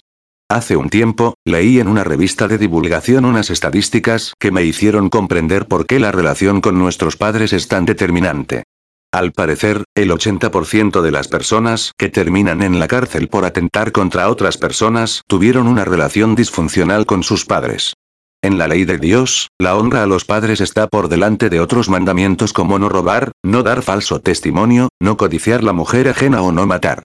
Hace 0.51 0.77
un 0.77 0.89
tiempo, 0.89 1.35
leí 1.47 1.79
en 1.79 1.87
una 1.87 2.03
revista 2.03 2.49
de 2.49 2.59
divulgación 2.59 3.25
unas 3.25 3.51
estadísticas 3.51 4.35
que 4.37 4.51
me 4.51 4.65
hicieron 4.65 5.09
comprender 5.09 5.69
por 5.69 5.87
qué 5.87 6.01
la 6.01 6.11
relación 6.11 6.61
con 6.61 6.77
nuestros 6.77 7.17
padres 7.17 7.53
es 7.53 7.69
tan 7.69 7.85
determinante. 7.85 8.65
Al 9.13 9.31
parecer, 9.31 9.85
el 9.95 10.11
80% 10.11 11.03
de 11.03 11.13
las 11.13 11.29
personas 11.29 11.93
que 11.97 12.09
terminan 12.09 12.63
en 12.63 12.81
la 12.81 12.89
cárcel 12.89 13.29
por 13.29 13.45
atentar 13.45 13.93
contra 13.93 14.29
otras 14.29 14.59
personas 14.59 15.23
tuvieron 15.29 15.69
una 15.69 15.85
relación 15.85 16.35
disfuncional 16.35 17.07
con 17.07 17.23
sus 17.23 17.45
padres. 17.45 17.95
En 18.43 18.59
la 18.59 18.67
ley 18.67 18.85
de 18.85 18.99
Dios, 18.99 19.51
la 19.57 19.77
honra 19.77 20.03
a 20.03 20.07
los 20.07 20.25
padres 20.25 20.61
está 20.61 20.89
por 20.89 21.09
delante 21.09 21.49
de 21.49 21.61
otros 21.61 21.89
mandamientos 21.89 22.53
como 22.53 22.77
no 22.81 22.89
robar, 22.89 23.31
no 23.45 23.63
dar 23.63 23.83
falso 23.83 24.21
testimonio, 24.21 24.89
no 25.01 25.17
codiciar 25.17 25.63
la 25.63 25.75
mujer 25.75 26.09
ajena 26.09 26.43
o 26.43 26.51
no 26.51 26.67
matar. 26.67 27.05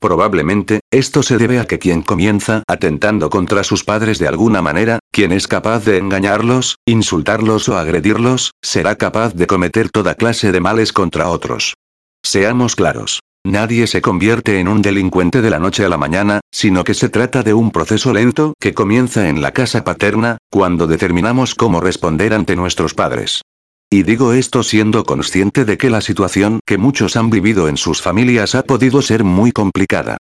Probablemente, 0.00 0.80
esto 0.92 1.22
se 1.22 1.38
debe 1.38 1.58
a 1.58 1.64
que 1.64 1.78
quien 1.78 2.02
comienza 2.02 2.62
atentando 2.68 3.30
contra 3.30 3.64
sus 3.64 3.82
padres 3.82 4.18
de 4.18 4.28
alguna 4.28 4.60
manera, 4.60 4.98
quien 5.10 5.32
es 5.32 5.48
capaz 5.48 5.84
de 5.84 5.96
engañarlos, 5.98 6.76
insultarlos 6.86 7.68
o 7.68 7.78
agredirlos, 7.78 8.52
será 8.62 8.96
capaz 8.96 9.34
de 9.34 9.46
cometer 9.46 9.90
toda 9.90 10.14
clase 10.14 10.52
de 10.52 10.60
males 10.60 10.92
contra 10.92 11.28
otros. 11.28 11.74
Seamos 12.22 12.76
claros. 12.76 13.20
Nadie 13.46 13.86
se 13.86 14.02
convierte 14.02 14.58
en 14.58 14.66
un 14.66 14.82
delincuente 14.82 15.40
de 15.40 15.50
la 15.50 15.60
noche 15.60 15.84
a 15.84 15.88
la 15.88 15.96
mañana, 15.96 16.40
sino 16.52 16.82
que 16.82 16.94
se 16.94 17.08
trata 17.08 17.44
de 17.44 17.54
un 17.54 17.70
proceso 17.70 18.12
lento 18.12 18.54
que 18.60 18.74
comienza 18.74 19.28
en 19.28 19.40
la 19.40 19.52
casa 19.52 19.84
paterna, 19.84 20.38
cuando 20.50 20.88
determinamos 20.88 21.54
cómo 21.54 21.80
responder 21.80 22.34
ante 22.34 22.56
nuestros 22.56 22.92
padres. 22.94 23.42
Y 23.90 24.02
digo 24.02 24.32
esto 24.32 24.64
siendo 24.64 25.04
consciente 25.04 25.64
de 25.64 25.78
que 25.78 25.90
la 25.90 26.00
situación 26.00 26.60
que 26.66 26.76
muchos 26.76 27.16
han 27.16 27.30
vivido 27.30 27.68
en 27.68 27.76
sus 27.76 28.02
familias 28.02 28.56
ha 28.56 28.64
podido 28.64 29.00
ser 29.00 29.22
muy 29.22 29.52
complicada. 29.52 30.16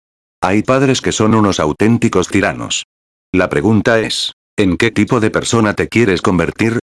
Hay 0.41 0.63
padres 0.63 1.01
que 1.01 1.11
son 1.11 1.35
unos 1.35 1.59
auténticos 1.59 2.27
tiranos. 2.27 2.85
La 3.31 3.49
pregunta 3.49 3.99
es, 3.99 4.33
¿en 4.57 4.77
qué 4.77 4.89
tipo 4.89 5.19
de 5.19 5.29
persona 5.29 5.75
te 5.75 5.87
quieres 5.87 6.23
convertir? 6.23 6.79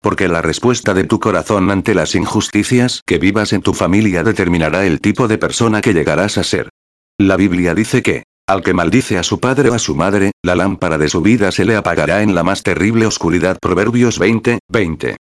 Porque 0.00 0.28
la 0.28 0.40
respuesta 0.40 0.94
de 0.94 1.04
tu 1.04 1.20
corazón 1.20 1.70
ante 1.70 1.94
las 1.94 2.14
injusticias 2.14 3.02
que 3.04 3.18
vivas 3.18 3.52
en 3.52 3.60
tu 3.60 3.74
familia 3.74 4.22
determinará 4.24 4.86
el 4.86 5.02
tipo 5.02 5.28
de 5.28 5.36
persona 5.36 5.82
que 5.82 5.92
llegarás 5.92 6.38
a 6.38 6.44
ser. 6.44 6.70
La 7.18 7.36
Biblia 7.36 7.74
dice 7.74 8.02
que, 8.02 8.22
al 8.46 8.62
que 8.62 8.72
maldice 8.72 9.18
a 9.18 9.22
su 9.22 9.40
padre 9.40 9.68
o 9.68 9.74
a 9.74 9.78
su 9.78 9.94
madre, 9.94 10.30
la 10.42 10.54
lámpara 10.54 10.96
de 10.96 11.10
su 11.10 11.20
vida 11.20 11.52
se 11.52 11.66
le 11.66 11.76
apagará 11.76 12.22
en 12.22 12.34
la 12.34 12.44
más 12.44 12.62
terrible 12.62 13.04
oscuridad. 13.04 13.58
Proverbios 13.60 14.18
20, 14.18 14.60
20. 14.70 15.16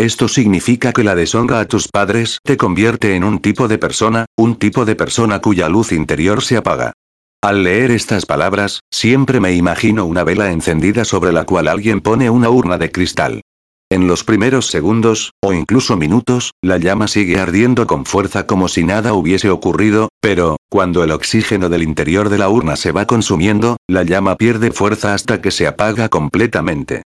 Esto 0.00 0.28
significa 0.28 0.94
que 0.94 1.04
la 1.04 1.14
deshonra 1.14 1.60
a 1.60 1.66
tus 1.66 1.88
padres 1.88 2.38
te 2.42 2.56
convierte 2.56 3.16
en 3.16 3.22
un 3.22 3.38
tipo 3.38 3.68
de 3.68 3.76
persona, 3.76 4.24
un 4.34 4.56
tipo 4.56 4.86
de 4.86 4.96
persona 4.96 5.40
cuya 5.42 5.68
luz 5.68 5.92
interior 5.92 6.42
se 6.42 6.56
apaga. 6.56 6.94
Al 7.42 7.64
leer 7.64 7.90
estas 7.90 8.24
palabras, 8.24 8.80
siempre 8.90 9.40
me 9.40 9.52
imagino 9.52 10.06
una 10.06 10.24
vela 10.24 10.52
encendida 10.52 11.04
sobre 11.04 11.32
la 11.32 11.44
cual 11.44 11.68
alguien 11.68 12.00
pone 12.00 12.30
una 12.30 12.48
urna 12.48 12.78
de 12.78 12.90
cristal. 12.90 13.42
En 13.90 14.06
los 14.06 14.24
primeros 14.24 14.68
segundos, 14.68 15.32
o 15.44 15.52
incluso 15.52 15.98
minutos, 15.98 16.52
la 16.62 16.78
llama 16.78 17.06
sigue 17.06 17.38
ardiendo 17.38 17.86
con 17.86 18.06
fuerza 18.06 18.46
como 18.46 18.68
si 18.68 18.84
nada 18.84 19.12
hubiese 19.12 19.50
ocurrido, 19.50 20.08
pero, 20.22 20.56
cuando 20.70 21.04
el 21.04 21.10
oxígeno 21.10 21.68
del 21.68 21.82
interior 21.82 22.30
de 22.30 22.38
la 22.38 22.48
urna 22.48 22.76
se 22.76 22.92
va 22.92 23.04
consumiendo, 23.04 23.76
la 23.86 24.04
llama 24.04 24.36
pierde 24.36 24.70
fuerza 24.70 25.12
hasta 25.12 25.42
que 25.42 25.50
se 25.50 25.66
apaga 25.66 26.08
completamente. 26.08 27.02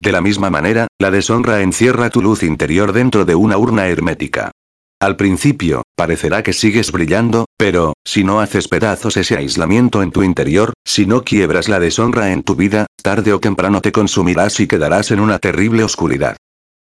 De 0.00 0.12
la 0.12 0.20
misma 0.20 0.48
manera, 0.48 0.86
la 1.00 1.10
deshonra 1.10 1.60
encierra 1.62 2.10
tu 2.10 2.22
luz 2.22 2.42
interior 2.42 2.92
dentro 2.92 3.24
de 3.24 3.34
una 3.34 3.58
urna 3.58 3.88
hermética. 3.88 4.52
Al 5.00 5.16
principio, 5.16 5.82
parecerá 5.96 6.42
que 6.42 6.52
sigues 6.52 6.90
brillando, 6.90 7.46
pero, 7.56 7.94
si 8.04 8.24
no 8.24 8.40
haces 8.40 8.66
pedazos 8.66 9.16
ese 9.16 9.36
aislamiento 9.36 10.02
en 10.02 10.10
tu 10.10 10.22
interior, 10.22 10.72
si 10.84 11.06
no 11.06 11.22
quiebras 11.22 11.68
la 11.68 11.78
deshonra 11.78 12.32
en 12.32 12.42
tu 12.42 12.56
vida, 12.56 12.86
tarde 13.02 13.32
o 13.32 13.38
temprano 13.38 13.80
te 13.80 13.92
consumirás 13.92 14.58
y 14.58 14.66
quedarás 14.66 15.10
en 15.12 15.20
una 15.20 15.38
terrible 15.38 15.84
oscuridad. 15.84 16.36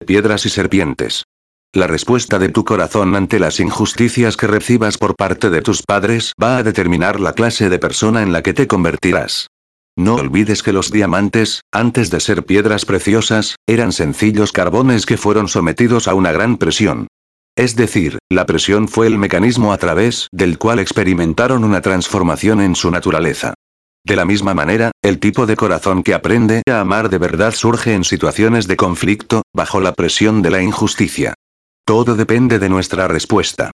Piedras 0.07 0.45
y 0.45 0.51
serpientes. 0.51 1.25
La 1.75 1.87
respuesta 1.87 2.39
de 2.39 2.51
tu 2.51 2.65
corazón 2.65 3.17
ante 3.17 3.39
las 3.39 3.61
injusticias 3.61 4.37
que 4.37 4.47
recibas 4.47 4.99
por 4.99 5.17
parte 5.17 5.49
de 5.49 5.63
tus 5.63 5.83
padres 5.83 6.33
va 6.43 6.59
a 6.59 6.63
determinar 6.63 7.19
la 7.19 7.33
clase 7.33 7.71
de 7.71 7.79
persona 7.79 8.23
en 8.23 8.33
la 8.33 8.43
que 8.43 8.53
te 8.53 8.67
convertirás. 8.67 9.47
No 9.97 10.15
olvides 10.15 10.63
que 10.63 10.73
los 10.73 10.91
diamantes, 10.91 11.61
antes 11.71 12.11
de 12.11 12.21
ser 12.21 12.45
piedras 12.47 12.87
preciosas, 12.87 13.57
eran 13.67 13.93
sencillos 13.93 14.53
carbones 14.53 15.05
que 15.05 15.19
fueron 15.19 15.49
sometidos 15.49 16.09
a 16.09 16.15
una 16.15 16.33
gran 16.33 16.57
presión. 16.57 17.09
Es 17.57 17.77
decir, 17.77 18.19
la 18.31 18.47
presión 18.47 18.89
fue 18.89 19.07
el 19.07 19.19
mecanismo 19.19 19.73
a 19.73 19.77
través 19.77 20.29
del 20.33 20.57
cual 20.57 20.79
experimentaron 20.79 21.65
una 21.65 21.83
transformación 21.83 22.63
en 22.63 22.75
su 22.75 22.91
naturaleza. 22.91 23.53
De 24.05 24.17
la 24.17 24.25
misma 24.25 24.55
manera, 24.55 24.91
el 25.03 25.21
tipo 25.21 25.45
de 25.47 25.57
corazón 25.57 26.03
que 26.03 26.15
aprende 26.15 26.63
a 26.69 26.81
amar 26.81 27.11
de 27.11 27.19
verdad 27.19 27.53
surge 27.53 27.93
en 27.93 28.05
situaciones 28.05 28.67
de 28.67 28.77
conflicto, 28.77 29.43
bajo 29.55 29.81
la 29.81 29.93
presión 29.93 30.41
de 30.41 30.51
la 30.51 30.63
injusticia. 30.63 31.35
Todo 31.85 32.17
depende 32.17 32.59
de 32.59 32.71
nuestra 32.71 33.07
respuesta. 33.09 33.71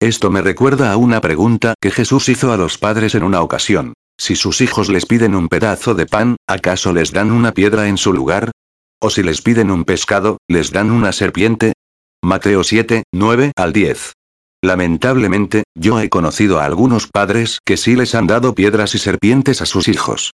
Esto 0.00 0.30
me 0.30 0.42
recuerda 0.42 0.92
a 0.92 0.96
una 0.96 1.20
pregunta 1.20 1.74
que 1.80 1.90
Jesús 1.90 2.28
hizo 2.28 2.52
a 2.52 2.56
los 2.56 2.76
padres 2.76 3.14
en 3.14 3.22
una 3.22 3.40
ocasión. 3.40 3.94
Si 4.24 4.36
sus 4.36 4.60
hijos 4.60 4.88
les 4.88 5.04
piden 5.04 5.34
un 5.34 5.48
pedazo 5.48 5.96
de 5.96 6.06
pan, 6.06 6.36
¿acaso 6.46 6.92
les 6.92 7.10
dan 7.10 7.32
una 7.32 7.50
piedra 7.50 7.88
en 7.88 7.98
su 7.98 8.12
lugar? 8.12 8.52
¿O 9.00 9.10
si 9.10 9.24
les 9.24 9.42
piden 9.42 9.68
un 9.68 9.82
pescado, 9.82 10.36
les 10.46 10.70
dan 10.70 10.92
una 10.92 11.10
serpiente? 11.10 11.72
Mateo 12.22 12.62
7, 12.62 13.02
9 13.12 13.50
al 13.56 13.72
10. 13.72 14.12
Lamentablemente, 14.62 15.64
yo 15.76 15.98
he 15.98 16.08
conocido 16.08 16.60
a 16.60 16.66
algunos 16.66 17.08
padres 17.08 17.58
que 17.66 17.76
sí 17.76 17.96
les 17.96 18.14
han 18.14 18.28
dado 18.28 18.54
piedras 18.54 18.94
y 18.94 19.00
serpientes 19.00 19.60
a 19.60 19.66
sus 19.66 19.88
hijos. 19.88 20.30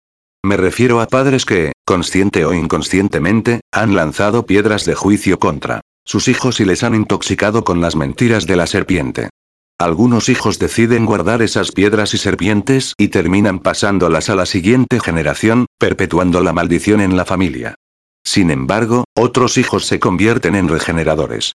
Me 0.44 0.58
refiero 0.58 1.00
a 1.00 1.06
padres 1.06 1.46
que, 1.46 1.74
consciente 1.86 2.44
o 2.44 2.56
inconscientemente, 2.56 3.62
han 3.72 3.94
lanzado 3.94 4.48
piedras 4.48 4.86
de 4.86 4.96
juicio 4.96 5.38
contra 5.38 5.82
sus 6.04 6.28
hijos 6.28 6.60
y 6.60 6.66
les 6.66 6.82
han 6.82 6.96
intoxicado 6.96 7.64
con 7.64 7.82
las 7.82 7.96
mentiras 7.96 8.48
de 8.48 8.56
la 8.56 8.66
serpiente. 8.66 9.30
Algunos 9.78 10.30
hijos 10.30 10.58
deciden 10.58 11.06
guardar 11.06 11.42
esas 11.42 11.74
piedras 11.74 12.14
y 12.14 12.18
serpientes 12.18 12.94
y 12.98 13.10
terminan 13.10 13.60
pasándolas 13.60 14.30
a 14.30 14.36
la 14.36 14.46
siguiente 14.46 15.02
generación, 15.02 15.66
perpetuando 15.78 16.40
la 16.40 16.54
maldición 16.54 17.02
en 17.02 17.18
la 17.18 17.26
familia. 17.26 17.76
Sin 18.24 18.52
embargo, 18.52 19.04
otros 19.18 19.58
hijos 19.58 19.86
se 19.86 20.00
convierten 20.00 20.56
en 20.56 20.70
regeneradores. 20.70 21.56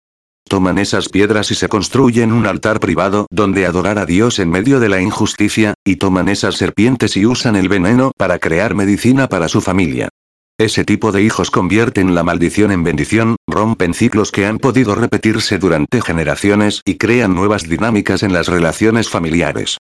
Toman 0.49 0.79
esas 0.79 1.07
piedras 1.07 1.49
y 1.51 1.55
se 1.55 1.69
construyen 1.69 2.33
un 2.33 2.45
altar 2.45 2.81
privado 2.81 3.25
donde 3.31 3.65
adorar 3.65 3.97
a 3.97 4.05
Dios 4.05 4.39
en 4.39 4.49
medio 4.49 4.81
de 4.81 4.89
la 4.89 4.99
injusticia, 4.99 5.75
y 5.85 5.95
toman 5.95 6.27
esas 6.27 6.55
serpientes 6.55 7.15
y 7.15 7.25
usan 7.25 7.55
el 7.55 7.69
veneno 7.69 8.11
para 8.17 8.37
crear 8.37 8.75
medicina 8.75 9.29
para 9.29 9.47
su 9.47 9.61
familia. 9.61 10.09
Ese 10.59 10.83
tipo 10.83 11.13
de 11.13 11.23
hijos 11.23 11.51
convierten 11.51 12.13
la 12.13 12.23
maldición 12.23 12.73
en 12.73 12.83
bendición, 12.83 13.37
rompen 13.47 13.93
ciclos 13.93 14.29
que 14.29 14.45
han 14.45 14.57
podido 14.57 14.93
repetirse 14.93 15.57
durante 15.57 16.01
generaciones 16.01 16.81
y 16.83 16.97
crean 16.97 17.33
nuevas 17.33 17.69
dinámicas 17.69 18.23
en 18.23 18.33
las 18.33 18.47
relaciones 18.47 19.09
familiares. 19.09 19.77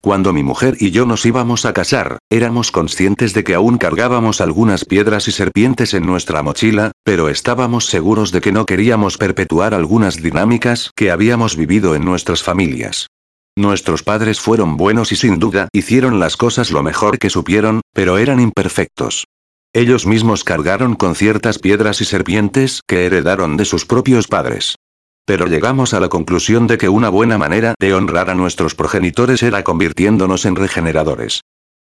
Cuando 0.00 0.32
mi 0.32 0.42
mujer 0.42 0.78
y 0.80 0.90
yo 0.90 1.04
nos 1.04 1.26
íbamos 1.26 1.66
a 1.66 1.74
casar, 1.74 2.16
éramos 2.30 2.70
conscientes 2.70 3.34
de 3.34 3.44
que 3.44 3.52
aún 3.52 3.76
cargábamos 3.76 4.40
algunas 4.40 4.86
piedras 4.86 5.28
y 5.28 5.32
serpientes 5.32 5.92
en 5.92 6.06
nuestra 6.06 6.42
mochila, 6.42 6.92
pero 7.04 7.28
estábamos 7.28 7.84
seguros 7.84 8.32
de 8.32 8.40
que 8.40 8.52
no 8.52 8.64
queríamos 8.64 9.18
perpetuar 9.18 9.74
algunas 9.74 10.22
dinámicas 10.22 10.92
que 10.96 11.10
habíamos 11.10 11.58
vivido 11.58 11.94
en 11.94 12.06
nuestras 12.06 12.42
familias. 12.42 13.08
Nuestros 13.54 14.02
padres 14.02 14.40
fueron 14.40 14.78
buenos 14.78 15.12
y 15.12 15.16
sin 15.16 15.38
duda 15.38 15.68
hicieron 15.74 16.18
las 16.18 16.38
cosas 16.38 16.70
lo 16.70 16.82
mejor 16.82 17.18
que 17.18 17.28
supieron, 17.28 17.82
pero 17.92 18.16
eran 18.16 18.40
imperfectos. 18.40 19.26
Ellos 19.74 20.06
mismos 20.06 20.44
cargaron 20.44 20.94
con 20.96 21.14
ciertas 21.14 21.58
piedras 21.58 22.02
y 22.02 22.04
serpientes 22.04 22.82
que 22.86 23.06
heredaron 23.06 23.56
de 23.56 23.64
sus 23.64 23.86
propios 23.86 24.28
padres. 24.28 24.76
Pero 25.24 25.46
llegamos 25.46 25.94
a 25.94 26.00
la 26.00 26.10
conclusión 26.10 26.66
de 26.66 26.76
que 26.76 26.90
una 26.90 27.08
buena 27.08 27.38
manera 27.38 27.74
de 27.80 27.94
honrar 27.94 28.28
a 28.28 28.34
nuestros 28.34 28.74
progenitores 28.74 29.42
era 29.42 29.64
convirtiéndonos 29.64 30.44
en 30.44 30.56
regeneradores. 30.56 31.40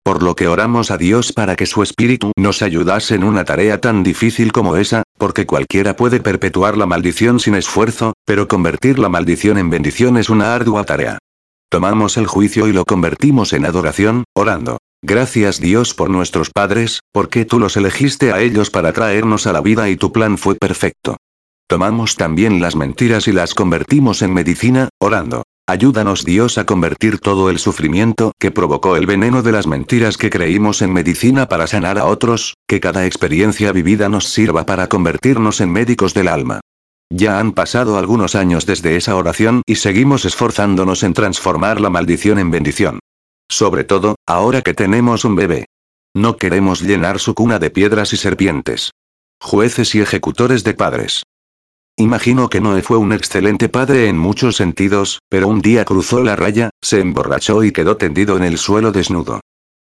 Por 0.02 0.24
lo 0.24 0.34
que 0.36 0.48
oramos 0.48 0.92
a 0.92 0.98
Dios 0.98 1.34
para 1.34 1.58
que 1.58 1.66
su 1.66 1.84
espíritu 1.84 2.32
nos 2.38 2.62
ayudase 2.62 3.16
en 3.16 3.26
una 3.26 3.44
tarea 3.44 3.82
tan 3.82 4.02
difícil 4.02 4.54
como 4.54 4.78
esa, 4.78 5.04
porque 5.18 5.46
cualquiera 5.46 5.98
puede 5.98 6.22
perpetuar 6.22 6.78
la 6.78 6.86
maldición 6.86 7.42
sin 7.42 7.56
esfuerzo, 7.56 8.14
pero 8.26 8.48
convertir 8.48 8.98
la 8.98 9.10
maldición 9.10 9.58
en 9.58 9.70
bendición 9.70 10.16
es 10.16 10.30
una 10.30 10.56
ardua 10.56 10.86
tarea. 10.86 11.18
Tomamos 11.70 12.16
el 12.16 12.28
juicio 12.28 12.68
y 12.68 12.72
lo 12.72 12.86
convertimos 12.86 13.52
en 13.52 13.66
adoración, 13.66 14.24
orando. 14.36 14.78
Gracias 15.06 15.60
Dios 15.60 15.94
por 15.94 16.10
nuestros 16.10 16.50
padres, 16.50 17.02
porque 17.12 17.44
tú 17.44 17.60
los 17.60 17.76
elegiste 17.76 18.32
a 18.32 18.40
ellos 18.40 18.70
para 18.70 18.94
traernos 18.94 19.46
a 19.48 19.52
la 19.52 19.60
vida 19.60 19.90
y 19.90 19.98
tu 19.98 20.14
plan 20.14 20.38
fue 20.38 20.56
perfecto. 20.56 21.18
Tomamos 21.68 22.16
también 22.16 22.62
las 22.62 22.78
mentiras 22.78 23.28
y 23.28 23.34
las 23.34 23.54
convertimos 23.54 24.22
en 24.22 24.34
medicina, 24.34 24.88
orando. 25.02 25.44
Ayúdanos 25.68 26.24
Dios 26.24 26.58
a 26.58 26.66
convertir 26.66 27.20
todo 27.20 27.50
el 27.50 27.60
sufrimiento 27.60 28.32
que 28.40 28.52
provocó 28.52 28.96
el 28.96 29.06
veneno 29.06 29.42
de 29.42 29.52
las 29.52 29.68
mentiras 29.68 30.16
que 30.16 30.30
creímos 30.30 30.82
en 30.82 30.94
medicina 30.94 31.50
para 31.50 31.68
sanar 31.68 31.98
a 31.98 32.06
otros, 32.06 32.54
que 32.66 32.80
cada 32.80 33.06
experiencia 33.06 33.74
vivida 33.74 34.08
nos 34.08 34.30
sirva 34.30 34.66
para 34.66 34.88
convertirnos 34.88 35.60
en 35.60 35.70
médicos 35.70 36.14
del 36.14 36.30
alma. 36.30 36.62
Ya 37.10 37.40
han 37.40 37.52
pasado 37.52 37.98
algunos 37.98 38.36
años 38.36 38.66
desde 38.66 38.96
esa 38.96 39.18
oración 39.18 39.64
y 39.66 39.76
seguimos 39.76 40.24
esforzándonos 40.24 41.04
en 41.04 41.14
transformar 41.14 41.82
la 41.82 41.90
maldición 41.90 42.40
en 42.40 42.52
bendición. 42.52 43.00
Sobre 43.54 43.84
todo, 43.84 44.16
ahora 44.26 44.64
que 44.64 44.74
tenemos 44.74 45.26
un 45.26 45.36
bebé. 45.36 45.66
No 46.16 46.38
queremos 46.38 46.82
llenar 46.82 47.20
su 47.20 47.36
cuna 47.36 47.60
de 47.60 47.70
piedras 47.70 48.12
y 48.12 48.18
serpientes. 48.18 48.90
Jueces 49.40 49.94
y 49.94 50.02
ejecutores 50.02 50.64
de 50.64 50.74
padres. 50.74 51.22
Imagino 51.96 52.50
que 52.50 52.62
Noé 52.62 52.82
fue 52.82 52.98
un 52.98 53.14
excelente 53.14 53.70
padre 53.70 54.10
en 54.10 54.18
muchos 54.18 54.56
sentidos, 54.56 55.20
pero 55.30 55.48
un 55.48 55.62
día 55.62 55.86
cruzó 55.86 56.24
la 56.24 56.36
raya, 56.36 56.72
se 56.82 57.00
emborrachó 57.00 57.64
y 57.64 57.72
quedó 57.72 57.96
tendido 57.96 58.38
en 58.38 58.44
el 58.44 58.58
suelo 58.58 58.92
desnudo. 58.92 59.40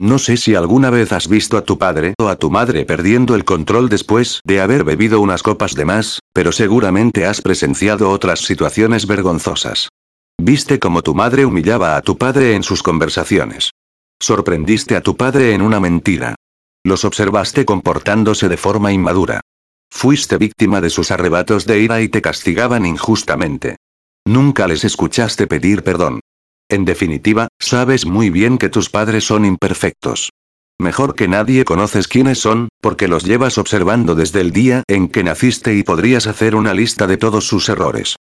No 0.01 0.19
sé 0.19 0.39
si 0.39 0.57
alguna 0.57 0.91
vez 0.91 1.13
has 1.13 1.29
visto 1.29 1.57
a 1.57 1.63
tu 1.63 1.79
padre 1.79 2.15
o 2.19 2.27
a 2.27 2.35
tu 2.35 2.51
madre 2.51 2.85
perdiendo 2.85 3.37
el 3.37 3.45
control 3.45 3.89
después 3.89 4.41
de 4.45 4.61
haber 4.61 4.83
bebido 4.83 5.21
unas 5.21 5.45
copas 5.45 5.77
de 5.77 5.85
más, 5.85 6.19
pero 6.33 6.51
seguramente 6.51 7.27
has 7.27 7.41
presenciado 7.41 8.11
otras 8.11 8.41
situaciones 8.41 9.07
vergonzosas. 9.07 9.89
Viste 10.41 10.79
cómo 10.79 11.03
tu 11.03 11.15
madre 11.15 11.47
humillaba 11.47 11.97
a 11.97 12.03
tu 12.03 12.19
padre 12.19 12.55
en 12.55 12.63
sus 12.63 12.83
conversaciones. 12.83 13.71
Sorprendiste 14.21 14.97
a 14.97 15.01
tu 15.01 15.17
padre 15.17 15.55
en 15.55 15.63
una 15.63 15.79
mentira. 15.79 16.35
Los 16.85 17.05
observaste 17.05 17.65
comportándose 17.65 18.49
de 18.49 18.57
forma 18.57 18.93
inmadura. 18.93 19.41
Fuiste 19.91 20.39
víctima 20.39 20.81
de 20.81 20.91
sus 20.91 21.11
arrebatos 21.11 21.67
de 21.67 21.81
ira 21.81 22.01
y 22.01 22.09
te 22.09 22.23
castigaban 22.23 22.87
injustamente. 22.87 23.77
Nunca 24.25 24.67
les 24.67 24.85
escuchaste 24.85 25.47
pedir 25.47 25.85
perdón. 25.85 26.21
En 26.69 26.85
definitiva, 26.85 27.49
sabes 27.61 28.07
muy 28.07 28.31
bien 28.31 28.59
que 28.59 28.69
tus 28.69 28.89
padres 28.89 29.25
son 29.25 29.45
imperfectos. 29.45 30.31
Mejor 30.81 31.15
que 31.15 31.29
nadie 31.29 31.65
conoces 31.65 32.09
quiénes 32.09 32.39
son, 32.41 32.69
porque 32.81 33.07
los 33.07 33.25
llevas 33.25 33.59
observando 33.59 34.15
desde 34.15 34.41
el 34.41 34.51
día 34.51 34.83
en 34.89 35.09
que 35.09 35.23
naciste 35.23 35.75
y 35.75 35.83
podrías 35.83 36.27
hacer 36.27 36.57
una 36.57 36.75
lista 36.75 37.07
de 37.07 37.17
todos 37.17 37.47
sus 37.47 37.69
errores. 37.69 38.17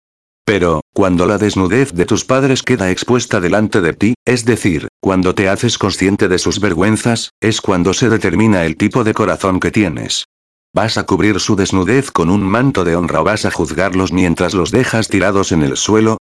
Pero, 0.46 0.82
cuando 0.94 1.26
la 1.26 1.38
desnudez 1.38 1.94
de 1.94 2.06
tus 2.06 2.26
padres 2.26 2.64
queda 2.64 2.92
expuesta 2.92 3.40
delante 3.40 3.82
de 3.82 3.94
ti, 3.94 4.14
es 4.26 4.46
decir, 4.46 4.88
cuando 5.00 5.36
te 5.36 5.50
haces 5.50 5.78
consciente 5.78 6.28
de 6.28 6.40
sus 6.40 6.60
vergüenzas, 6.60 7.32
es 7.40 7.62
cuando 7.62 7.94
se 7.94 8.10
determina 8.10 8.66
el 8.66 8.76
tipo 8.76 9.04
de 9.04 9.14
corazón 9.14 9.60
que 9.60 9.72
tienes. 9.72 10.26
¿Vas 10.74 10.98
a 10.98 11.04
cubrir 11.04 11.40
su 11.40 11.56
desnudez 11.56 12.12
con 12.12 12.30
un 12.30 12.42
manto 12.44 12.86
de 12.86 12.96
honra 12.96 13.22
o 13.22 13.24
vas 13.26 13.46
a 13.46 13.52
juzgarlos 13.52 14.14
mientras 14.14 14.54
los 14.54 14.72
dejas 14.72 15.10
tirados 15.10 15.52
en 15.52 15.64
el 15.64 15.76
suelo? 15.76 16.18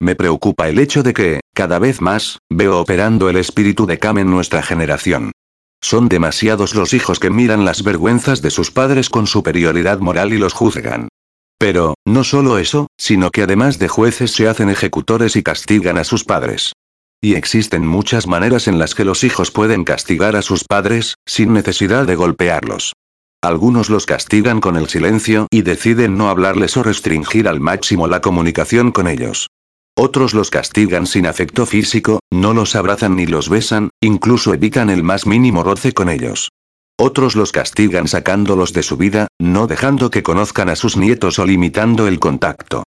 Me 0.00 0.14
preocupa 0.14 0.68
el 0.68 0.78
hecho 0.78 1.02
de 1.02 1.14
que, 1.14 1.40
cada 1.54 1.78
vez 1.78 2.00
más, 2.00 2.38
veo 2.50 2.80
operando 2.80 3.30
el 3.30 3.36
espíritu 3.36 3.86
de 3.86 3.98
Cam 3.98 4.18
en 4.18 4.30
nuestra 4.30 4.62
generación. 4.62 5.32
Son 5.80 6.08
demasiados 6.08 6.74
los 6.74 6.92
hijos 6.92 7.18
que 7.18 7.30
miran 7.30 7.64
las 7.64 7.82
vergüenzas 7.82 8.42
de 8.42 8.50
sus 8.50 8.70
padres 8.70 9.08
con 9.08 9.26
superioridad 9.26 10.00
moral 10.00 10.32
y 10.32 10.38
los 10.38 10.52
juzgan. 10.52 11.08
Pero, 11.58 11.94
no 12.06 12.24
solo 12.24 12.58
eso, 12.58 12.88
sino 12.98 13.30
que 13.30 13.42
además 13.42 13.78
de 13.78 13.88
jueces 13.88 14.32
se 14.32 14.48
hacen 14.48 14.70
ejecutores 14.70 15.36
y 15.36 15.42
castigan 15.42 15.98
a 15.98 16.04
sus 16.04 16.24
padres. 16.24 16.72
Y 17.22 17.34
existen 17.34 17.86
muchas 17.86 18.26
maneras 18.26 18.68
en 18.68 18.78
las 18.78 18.94
que 18.94 19.04
los 19.04 19.24
hijos 19.24 19.50
pueden 19.50 19.84
castigar 19.84 20.36
a 20.36 20.42
sus 20.42 20.64
padres, 20.64 21.14
sin 21.26 21.52
necesidad 21.52 22.06
de 22.06 22.16
golpearlos. 22.16 22.92
Algunos 23.42 23.90
los 23.90 24.06
castigan 24.06 24.60
con 24.60 24.76
el 24.76 24.88
silencio 24.88 25.46
y 25.50 25.62
deciden 25.62 26.16
no 26.16 26.28
hablarles 26.28 26.76
o 26.76 26.82
restringir 26.82 27.46
al 27.46 27.60
máximo 27.60 28.08
la 28.08 28.20
comunicación 28.20 28.90
con 28.90 29.06
ellos. 29.06 29.48
Otros 29.96 30.34
los 30.34 30.50
castigan 30.50 31.06
sin 31.06 31.26
afecto 31.26 31.66
físico, 31.66 32.20
no 32.32 32.52
los 32.52 32.74
abrazan 32.74 33.16
ni 33.16 33.26
los 33.26 33.48
besan, 33.48 33.90
incluso 34.02 34.52
evitan 34.52 34.90
el 34.90 35.02
más 35.02 35.26
mínimo 35.26 35.62
roce 35.62 35.92
con 35.92 36.08
ellos. 36.08 36.48
Otros 37.06 37.36
los 37.36 37.52
castigan 37.52 38.08
sacándolos 38.08 38.72
de 38.72 38.82
su 38.82 38.96
vida, 38.96 39.28
no 39.38 39.66
dejando 39.66 40.10
que 40.10 40.22
conozcan 40.22 40.70
a 40.70 40.74
sus 40.74 40.96
nietos 40.96 41.38
o 41.38 41.44
limitando 41.44 42.08
el 42.08 42.18
contacto. 42.18 42.82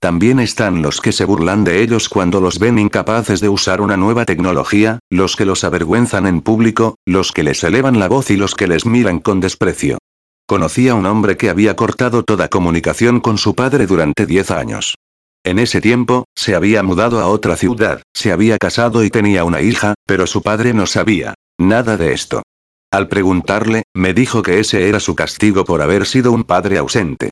También 0.00 0.40
están 0.40 0.82
los 0.82 1.00
que 1.00 1.12
se 1.12 1.24
burlan 1.24 1.62
de 1.62 1.80
ellos 1.80 2.08
cuando 2.08 2.40
los 2.40 2.58
ven 2.58 2.80
incapaces 2.80 3.40
de 3.40 3.48
usar 3.48 3.80
una 3.80 3.96
nueva 3.96 4.24
tecnología, 4.24 4.98
los 5.08 5.36
que 5.36 5.44
los 5.44 5.62
avergüenzan 5.62 6.26
en 6.26 6.40
público, 6.40 6.96
los 7.06 7.30
que 7.30 7.44
les 7.44 7.62
elevan 7.62 8.00
la 8.00 8.08
voz 8.08 8.32
y 8.32 8.36
los 8.36 8.56
que 8.56 8.66
les 8.66 8.86
miran 8.86 9.20
con 9.20 9.38
desprecio. 9.38 9.98
Conocí 10.48 10.88
a 10.88 10.96
un 10.96 11.06
hombre 11.06 11.36
que 11.36 11.48
había 11.48 11.76
cortado 11.76 12.24
toda 12.24 12.48
comunicación 12.48 13.20
con 13.20 13.38
su 13.38 13.54
padre 13.54 13.86
durante 13.86 14.26
10 14.26 14.50
años. 14.50 14.96
En 15.44 15.60
ese 15.60 15.80
tiempo, 15.80 16.24
se 16.34 16.56
había 16.56 16.82
mudado 16.82 17.20
a 17.20 17.28
otra 17.28 17.54
ciudad, 17.54 18.02
se 18.14 18.32
había 18.32 18.58
casado 18.58 19.04
y 19.04 19.10
tenía 19.10 19.44
una 19.44 19.60
hija, 19.60 19.94
pero 20.08 20.26
su 20.26 20.42
padre 20.42 20.74
no 20.74 20.86
sabía 20.86 21.34
nada 21.56 21.96
de 21.96 22.14
esto. 22.14 22.42
Al 22.92 23.06
preguntarle, 23.06 23.84
me 23.94 24.14
dijo 24.14 24.42
que 24.42 24.58
ese 24.58 24.88
era 24.88 24.98
su 24.98 25.14
castigo 25.14 25.64
por 25.64 25.80
haber 25.80 26.06
sido 26.06 26.32
un 26.32 26.42
padre 26.42 26.76
ausente. 26.76 27.30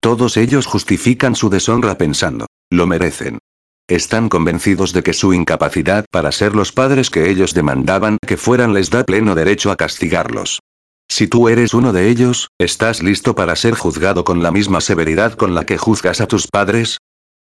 Todos 0.00 0.36
ellos 0.36 0.66
justifican 0.66 1.34
su 1.34 1.50
deshonra 1.50 1.98
pensando, 1.98 2.46
lo 2.70 2.86
merecen. 2.86 3.40
Están 3.88 4.28
convencidos 4.28 4.92
de 4.92 5.02
que 5.02 5.12
su 5.12 5.34
incapacidad 5.34 6.04
para 6.12 6.30
ser 6.30 6.54
los 6.54 6.70
padres 6.70 7.10
que 7.10 7.28
ellos 7.28 7.54
demandaban 7.54 8.18
que 8.24 8.36
fueran 8.36 8.72
les 8.72 8.90
da 8.90 9.02
pleno 9.02 9.34
derecho 9.34 9.72
a 9.72 9.76
castigarlos. 9.76 10.60
Si 11.08 11.26
tú 11.26 11.48
eres 11.48 11.74
uno 11.74 11.92
de 11.92 12.08
ellos, 12.08 12.50
¿estás 12.56 13.02
listo 13.02 13.34
para 13.34 13.56
ser 13.56 13.74
juzgado 13.74 14.22
con 14.22 14.44
la 14.44 14.52
misma 14.52 14.80
severidad 14.80 15.32
con 15.32 15.56
la 15.56 15.66
que 15.66 15.76
juzgas 15.76 16.20
a 16.20 16.28
tus 16.28 16.46
padres? 16.46 16.98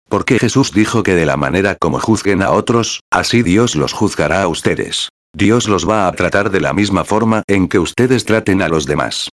Porque 0.08 0.38
Jesús 0.38 0.72
dijo 0.72 1.02
que 1.02 1.14
de 1.14 1.26
la 1.26 1.36
manera 1.36 1.74
como 1.74 2.00
juzguen 2.00 2.40
a 2.40 2.50
otros, 2.50 3.00
así 3.10 3.42
Dios 3.42 3.76
los 3.76 3.92
juzgará 3.92 4.40
a 4.40 4.48
ustedes. 4.48 5.10
Dios 5.38 5.68
los 5.68 5.88
va 5.88 6.08
a 6.08 6.12
tratar 6.12 6.50
de 6.50 6.60
la 6.60 6.72
misma 6.72 7.04
forma 7.04 7.44
en 7.46 7.68
que 7.68 7.78
ustedes 7.78 8.24
traten 8.24 8.60
a 8.60 8.68
los 8.68 8.86
demás. 8.86 9.28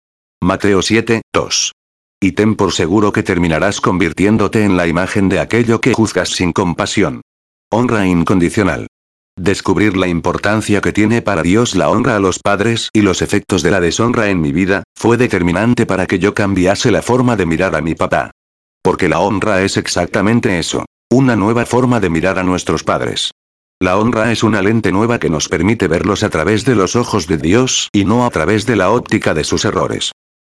Mateo 0.43 0.81
7, 0.81 1.21
2. 1.31 1.73
Y 2.23 2.33
ten 2.33 2.55
por 2.55 2.73
seguro 2.73 3.13
que 3.13 3.23
terminarás 3.23 3.83
convirtiéndote 3.83 4.65
en 4.65 4.79
la 4.79 4.87
imagen 4.87 5.29
de 5.29 5.41
aquello 5.41 5.83
que 5.83 5.93
juzgas 5.93 6.31
sin 6.31 6.55
compasión. 6.55 7.21
Honra 7.71 8.07
incondicional. 8.07 8.87
Descubrir 9.39 9.95
la 9.99 10.09
importancia 10.09 10.81
que 10.81 10.95
tiene 10.95 11.21
para 11.21 11.43
Dios 11.43 11.75
la 11.75 11.91
honra 11.91 12.17
a 12.17 12.21
los 12.21 12.39
padres 12.39 12.89
y 12.95 13.03
los 13.03 13.21
efectos 13.21 13.63
de 13.63 13.71
la 13.71 13.81
deshonra 13.83 14.31
en 14.31 14.41
mi 14.41 14.53
vida, 14.53 14.85
fue 14.97 15.19
determinante 15.19 15.85
para 15.85 16.07
que 16.07 16.19
yo 16.19 16.33
cambiase 16.33 16.91
la 16.91 17.03
forma 17.03 17.37
de 17.37 17.45
mirar 17.45 17.77
a 17.77 17.83
mi 17.83 17.95
papá. 17.95 18.31
Porque 18.83 19.11
la 19.11 19.21
honra 19.21 19.61
es 19.61 19.77
exactamente 19.77 20.59
eso. 20.59 20.87
Una 21.11 21.37
nueva 21.37 21.67
forma 21.67 22.01
de 22.01 22.09
mirar 22.09 22.39
a 22.39 22.43
nuestros 22.43 22.85
padres. 22.85 23.33
La 23.83 23.97
honra 23.97 24.31
es 24.31 24.43
una 24.43 24.61
lente 24.61 24.93
nueva 24.93 25.19
que 25.19 25.31
nos 25.31 25.49
permite 25.49 25.89
verlos 25.89 26.23
a 26.23 26.29
través 26.29 26.67
de 26.67 26.75
los 26.75 26.97
ojos 26.97 27.27
de 27.27 27.39
Dios 27.39 27.89
y 27.95 28.05
no 28.05 28.27
a 28.27 28.31
través 28.31 28.67
de 28.67 28.77
la 28.77 28.91
óptica 28.91 29.33
de 29.33 29.43
sus 29.43 29.65
errores. 29.65 30.13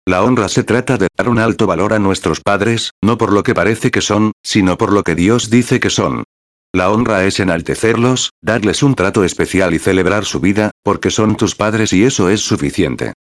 La 0.07 0.21
honra 0.21 0.47
se 0.47 0.63
trata 0.63 0.99
de 0.99 1.07
dar 1.17 1.29
un 1.29 1.39
alto 1.39 1.65
valor 1.65 1.93
a 1.93 1.97
nuestros 1.99 2.39
padres, 2.39 2.91
no 3.03 3.17
por 3.17 3.33
lo 3.33 3.41
que 3.41 3.55
parece 3.55 3.89
que 3.89 4.01
son, 4.01 4.31
sino 4.43 4.77
por 4.77 4.93
lo 4.93 5.01
que 5.01 5.15
Dios 5.15 5.49
dice 5.49 5.79
que 5.79 5.89
son. 5.89 6.23
La 6.71 6.91
honra 6.91 7.25
es 7.25 7.39
enaltecerlos, 7.39 8.29
darles 8.43 8.83
un 8.83 8.93
trato 8.93 9.23
especial 9.23 9.73
y 9.73 9.79
celebrar 9.79 10.23
su 10.25 10.39
vida, 10.39 10.69
porque 10.83 11.09
son 11.09 11.35
tus 11.35 11.55
padres 11.55 11.93
y 11.93 12.03
eso 12.03 12.29
es 12.29 12.41
suficiente. 12.41 13.13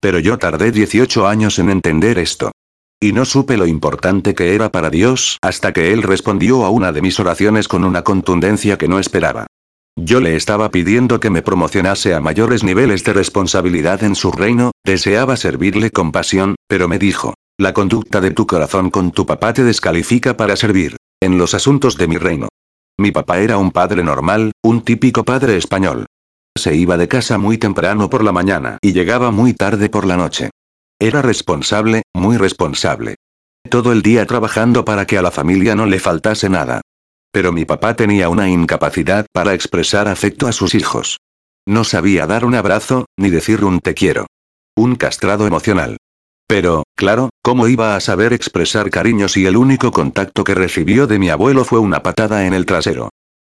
Pero 0.00 0.18
yo 0.18 0.38
tardé 0.38 0.72
18 0.72 1.28
años 1.28 1.60
en 1.60 1.70
entender 1.70 2.18
esto. 2.18 2.50
Y 3.00 3.12
no 3.12 3.24
supe 3.24 3.56
lo 3.56 3.66
importante 3.66 4.34
que 4.34 4.56
era 4.56 4.72
para 4.72 4.90
Dios 4.90 5.38
hasta 5.40 5.72
que 5.72 5.92
Él 5.92 6.02
respondió 6.02 6.64
a 6.64 6.70
una 6.70 6.90
de 6.90 7.02
mis 7.02 7.20
oraciones 7.20 7.68
con 7.68 7.84
una 7.84 8.02
contundencia 8.02 8.76
que 8.76 8.88
no 8.88 8.98
esperaba. 8.98 9.46
Yo 9.96 10.20
le 10.20 10.36
estaba 10.36 10.70
pidiendo 10.70 11.20
que 11.20 11.30
me 11.30 11.42
promocionase 11.42 12.14
a 12.14 12.20
mayores 12.20 12.64
niveles 12.64 13.04
de 13.04 13.12
responsabilidad 13.12 14.02
en 14.02 14.14
su 14.14 14.32
reino, 14.32 14.72
deseaba 14.84 15.36
servirle 15.36 15.90
con 15.90 16.12
pasión, 16.12 16.56
pero 16.66 16.88
me 16.88 16.98
dijo, 16.98 17.34
la 17.58 17.74
conducta 17.74 18.20
de 18.20 18.30
tu 18.30 18.46
corazón 18.46 18.90
con 18.90 19.12
tu 19.12 19.26
papá 19.26 19.52
te 19.52 19.64
descalifica 19.64 20.36
para 20.36 20.56
servir 20.56 20.96
en 21.22 21.38
los 21.38 21.54
asuntos 21.54 21.96
de 21.96 22.08
mi 22.08 22.16
reino. 22.16 22.48
Mi 22.98 23.12
papá 23.12 23.38
era 23.38 23.58
un 23.58 23.70
padre 23.70 24.02
normal, 24.02 24.52
un 24.62 24.82
típico 24.82 25.24
padre 25.24 25.56
español. 25.56 26.06
Se 26.58 26.74
iba 26.74 26.96
de 26.96 27.08
casa 27.08 27.38
muy 27.38 27.58
temprano 27.58 28.10
por 28.10 28.24
la 28.24 28.32
mañana 28.32 28.78
y 28.82 28.92
llegaba 28.92 29.30
muy 29.30 29.54
tarde 29.54 29.88
por 29.88 30.06
la 30.06 30.16
noche. 30.16 30.50
Era 31.00 31.22
responsable, 31.22 32.02
muy 32.14 32.36
responsable. 32.36 33.16
Todo 33.68 33.92
el 33.92 34.02
día 34.02 34.26
trabajando 34.26 34.84
para 34.84 35.06
que 35.06 35.16
a 35.18 35.22
la 35.22 35.30
familia 35.30 35.74
no 35.74 35.86
le 35.86 35.98
faltase 35.98 36.48
nada. 36.48 36.81
Pero 37.32 37.50
mi 37.50 37.64
papá 37.64 37.96
tenía 37.96 38.28
una 38.28 38.48
incapacidad 38.48 39.26
para 39.32 39.54
expresar 39.54 40.06
afecto 40.06 40.46
a 40.46 40.52
sus 40.52 40.74
hijos. 40.74 41.18
No 41.66 41.82
sabía 41.84 42.26
dar 42.26 42.44
un 42.44 42.54
abrazo, 42.54 43.06
ni 43.16 43.30
decir 43.30 43.64
un 43.64 43.80
te 43.80 43.94
quiero. 43.94 44.26
Un 44.76 44.96
castrado 44.96 45.46
emocional. 45.46 45.96
Pero, 46.46 46.82
claro, 46.94 47.30
¿cómo 47.42 47.66
iba 47.68 47.96
a 47.96 48.00
saber 48.00 48.32
expresar 48.32 48.90
cariño 48.90 49.28
si 49.28 49.46
el 49.46 49.56
único 49.56 49.90
contacto 49.90 50.44
que 50.44 50.54
recibió 50.54 51.06
de 51.06 51.18
mi 51.18 51.30
abuelo 51.30 51.64
fue 51.64 51.78
una 51.78 52.02
patada 52.02 52.46
en 52.46 52.52
el 52.52 52.66
trasero? 52.66 53.08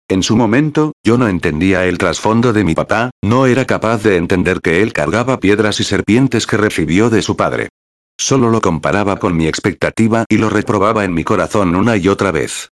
En 0.08 0.22
su 0.22 0.36
momento, 0.36 0.92
yo 1.04 1.18
no 1.18 1.26
entendía 1.26 1.86
el 1.86 1.98
trasfondo 1.98 2.52
de 2.52 2.64
mi 2.64 2.74
papá, 2.74 3.10
no 3.24 3.46
era 3.46 3.64
capaz 3.64 4.02
de 4.02 4.16
entender 4.16 4.60
que 4.60 4.82
él 4.82 4.92
cargaba 4.92 5.40
piedras 5.40 5.80
y 5.80 5.84
serpientes 5.84 6.46
que 6.46 6.58
recibió 6.58 7.08
de 7.10 7.22
su 7.22 7.34
padre. 7.34 7.70
Solo 8.18 8.50
lo 8.50 8.60
comparaba 8.60 9.16
con 9.16 9.36
mi 9.36 9.48
expectativa 9.48 10.24
y 10.28 10.36
lo 10.36 10.50
reprobaba 10.50 11.04
en 11.04 11.14
mi 11.14 11.24
corazón 11.24 11.74
una 11.74 11.96
y 11.96 12.08
otra 12.08 12.30
vez. 12.30 12.71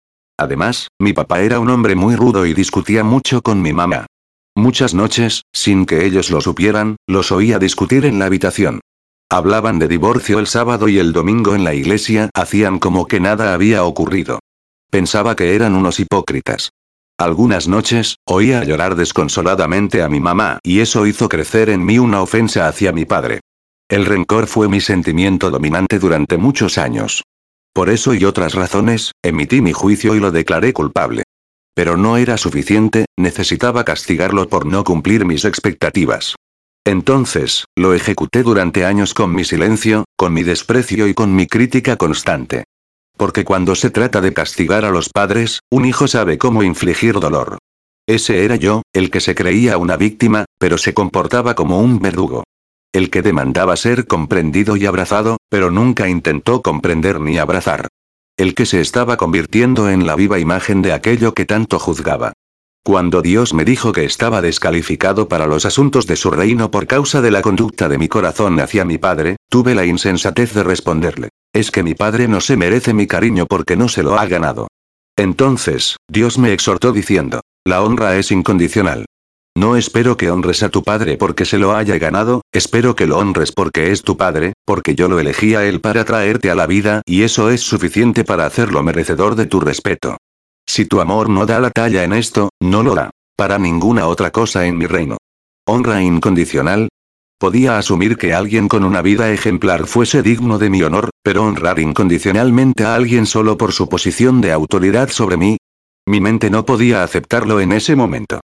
Además, 0.42 0.88
mi 0.98 1.12
papá 1.12 1.40
era 1.40 1.60
un 1.60 1.70
hombre 1.70 1.94
muy 1.94 2.16
rudo 2.16 2.46
y 2.46 2.52
discutía 2.52 3.04
mucho 3.04 3.42
con 3.42 3.62
mi 3.62 3.72
mamá. 3.72 4.06
Muchas 4.56 4.92
noches, 4.92 5.42
sin 5.52 5.86
que 5.86 6.04
ellos 6.04 6.30
lo 6.32 6.40
supieran, 6.40 6.96
los 7.06 7.30
oía 7.30 7.60
discutir 7.60 8.04
en 8.04 8.18
la 8.18 8.26
habitación. 8.26 8.80
Hablaban 9.30 9.78
de 9.78 9.86
divorcio 9.86 10.40
el 10.40 10.48
sábado 10.48 10.88
y 10.88 10.98
el 10.98 11.12
domingo 11.12 11.54
en 11.54 11.62
la 11.62 11.74
iglesia, 11.74 12.28
hacían 12.34 12.80
como 12.80 13.06
que 13.06 13.20
nada 13.20 13.54
había 13.54 13.84
ocurrido. 13.84 14.40
Pensaba 14.90 15.36
que 15.36 15.54
eran 15.54 15.76
unos 15.76 16.00
hipócritas. 16.00 16.70
Algunas 17.18 17.68
noches, 17.68 18.16
oía 18.26 18.64
llorar 18.64 18.96
desconsoladamente 18.96 20.02
a 20.02 20.08
mi 20.08 20.18
mamá, 20.18 20.58
y 20.64 20.80
eso 20.80 21.06
hizo 21.06 21.28
crecer 21.28 21.70
en 21.70 21.84
mí 21.84 22.00
una 22.00 22.20
ofensa 22.20 22.66
hacia 22.66 22.90
mi 22.90 23.04
padre. 23.04 23.38
El 23.88 24.06
rencor 24.06 24.48
fue 24.48 24.68
mi 24.68 24.80
sentimiento 24.80 25.52
dominante 25.52 26.00
durante 26.00 26.36
muchos 26.36 26.78
años. 26.78 27.22
Por 27.74 27.88
eso 27.88 28.14
y 28.14 28.24
otras 28.24 28.54
razones, 28.54 29.12
emití 29.22 29.62
mi 29.62 29.72
juicio 29.72 30.14
y 30.14 30.20
lo 30.20 30.30
declaré 30.30 30.72
culpable. 30.72 31.22
Pero 31.74 31.96
no 31.96 32.18
era 32.18 32.36
suficiente, 32.36 33.06
necesitaba 33.18 33.84
castigarlo 33.84 34.48
por 34.48 34.66
no 34.66 34.84
cumplir 34.84 35.24
mis 35.24 35.46
expectativas. 35.46 36.34
Entonces, 36.84 37.64
lo 37.76 37.94
ejecuté 37.94 38.42
durante 38.42 38.84
años 38.84 39.14
con 39.14 39.34
mi 39.34 39.44
silencio, 39.44 40.04
con 40.16 40.34
mi 40.34 40.42
desprecio 40.42 41.06
y 41.06 41.14
con 41.14 41.34
mi 41.34 41.46
crítica 41.46 41.96
constante. 41.96 42.64
Porque 43.16 43.44
cuando 43.44 43.74
se 43.74 43.90
trata 43.90 44.20
de 44.20 44.32
castigar 44.34 44.84
a 44.84 44.90
los 44.90 45.08
padres, 45.08 45.60
un 45.70 45.84
hijo 45.84 46.08
sabe 46.08 46.38
cómo 46.38 46.62
infligir 46.62 47.20
dolor. 47.20 47.58
Ese 48.06 48.44
era 48.44 48.56
yo, 48.56 48.82
el 48.92 49.10
que 49.10 49.20
se 49.20 49.34
creía 49.34 49.78
una 49.78 49.96
víctima, 49.96 50.44
pero 50.58 50.76
se 50.76 50.92
comportaba 50.92 51.54
como 51.54 51.78
un 51.78 52.00
verdugo. 52.00 52.42
El 52.92 53.08
que 53.08 53.22
demandaba 53.22 53.76
ser 53.76 54.06
comprendido 54.06 54.76
y 54.76 54.84
abrazado, 54.84 55.38
pero 55.48 55.70
nunca 55.70 56.10
intentó 56.10 56.60
comprender 56.60 57.20
ni 57.20 57.38
abrazar. 57.38 57.88
El 58.36 58.54
que 58.54 58.66
se 58.66 58.82
estaba 58.82 59.16
convirtiendo 59.16 59.88
en 59.88 60.06
la 60.06 60.14
viva 60.14 60.38
imagen 60.38 60.82
de 60.82 60.92
aquello 60.92 61.32
que 61.32 61.46
tanto 61.46 61.78
juzgaba. 61.78 62.34
Cuando 62.84 63.22
Dios 63.22 63.54
me 63.54 63.64
dijo 63.64 63.92
que 63.92 64.04
estaba 64.04 64.42
descalificado 64.42 65.28
para 65.28 65.46
los 65.46 65.64
asuntos 65.64 66.06
de 66.06 66.16
su 66.16 66.30
reino 66.30 66.70
por 66.70 66.86
causa 66.86 67.22
de 67.22 67.30
la 67.30 67.40
conducta 67.40 67.88
de 67.88 67.96
mi 67.96 68.08
corazón 68.08 68.60
hacia 68.60 68.84
mi 68.84 68.98
padre, 68.98 69.36
tuve 69.48 69.74
la 69.74 69.86
insensatez 69.86 70.52
de 70.52 70.64
responderle. 70.64 71.28
Es 71.54 71.70
que 71.70 71.82
mi 71.82 71.94
padre 71.94 72.28
no 72.28 72.40
se 72.40 72.56
merece 72.56 72.92
mi 72.92 73.06
cariño 73.06 73.46
porque 73.46 73.76
no 73.76 73.88
se 73.88 74.02
lo 74.02 74.18
ha 74.18 74.26
ganado. 74.26 74.68
Entonces, 75.16 75.96
Dios 76.08 76.38
me 76.38 76.52
exhortó 76.52 76.92
diciendo, 76.92 77.40
la 77.64 77.82
honra 77.82 78.16
es 78.16 78.32
incondicional. 78.32 79.06
No 79.54 79.76
espero 79.76 80.16
que 80.16 80.30
honres 80.30 80.62
a 80.62 80.70
tu 80.70 80.82
padre 80.82 81.18
porque 81.18 81.44
se 81.44 81.58
lo 81.58 81.76
haya 81.76 81.98
ganado, 81.98 82.40
espero 82.52 82.96
que 82.96 83.06
lo 83.06 83.18
honres 83.18 83.52
porque 83.52 83.92
es 83.92 84.02
tu 84.02 84.16
padre, 84.16 84.54
porque 84.64 84.94
yo 84.94 85.08
lo 85.08 85.20
elegí 85.20 85.54
a 85.54 85.64
él 85.66 85.80
para 85.80 86.04
traerte 86.04 86.50
a 86.50 86.54
la 86.54 86.66
vida 86.66 87.02
y 87.04 87.22
eso 87.22 87.50
es 87.50 87.60
suficiente 87.60 88.24
para 88.24 88.46
hacerlo 88.46 88.82
merecedor 88.82 89.34
de 89.36 89.46
tu 89.46 89.60
respeto. 89.60 90.16
Si 90.66 90.86
tu 90.86 91.00
amor 91.00 91.28
no 91.28 91.44
da 91.44 91.60
la 91.60 91.70
talla 91.70 92.02
en 92.02 92.14
esto, 92.14 92.48
no 92.60 92.82
lo 92.82 92.94
da. 92.94 93.10
Para 93.36 93.58
ninguna 93.58 94.06
otra 94.06 94.30
cosa 94.30 94.66
en 94.66 94.78
mi 94.78 94.86
reino. 94.86 95.18
Honra 95.66 96.02
incondicional. 96.02 96.88
Podía 97.38 97.76
asumir 97.76 98.16
que 98.16 98.32
alguien 98.32 98.68
con 98.68 98.84
una 98.84 99.02
vida 99.02 99.32
ejemplar 99.32 99.86
fuese 99.86 100.22
digno 100.22 100.58
de 100.58 100.70
mi 100.70 100.82
honor, 100.82 101.10
pero 101.22 101.42
honrar 101.42 101.78
incondicionalmente 101.78 102.84
a 102.84 102.94
alguien 102.94 103.26
solo 103.26 103.58
por 103.58 103.72
su 103.72 103.88
posición 103.88 104.40
de 104.40 104.52
autoridad 104.52 105.08
sobre 105.10 105.36
mí. 105.36 105.56
Mi 106.06 106.20
mente 106.20 106.50
no 106.50 106.64
podía 106.64 107.02
aceptarlo 107.02 107.60
en 107.60 107.72
ese 107.72 107.96
momento. 107.96 108.40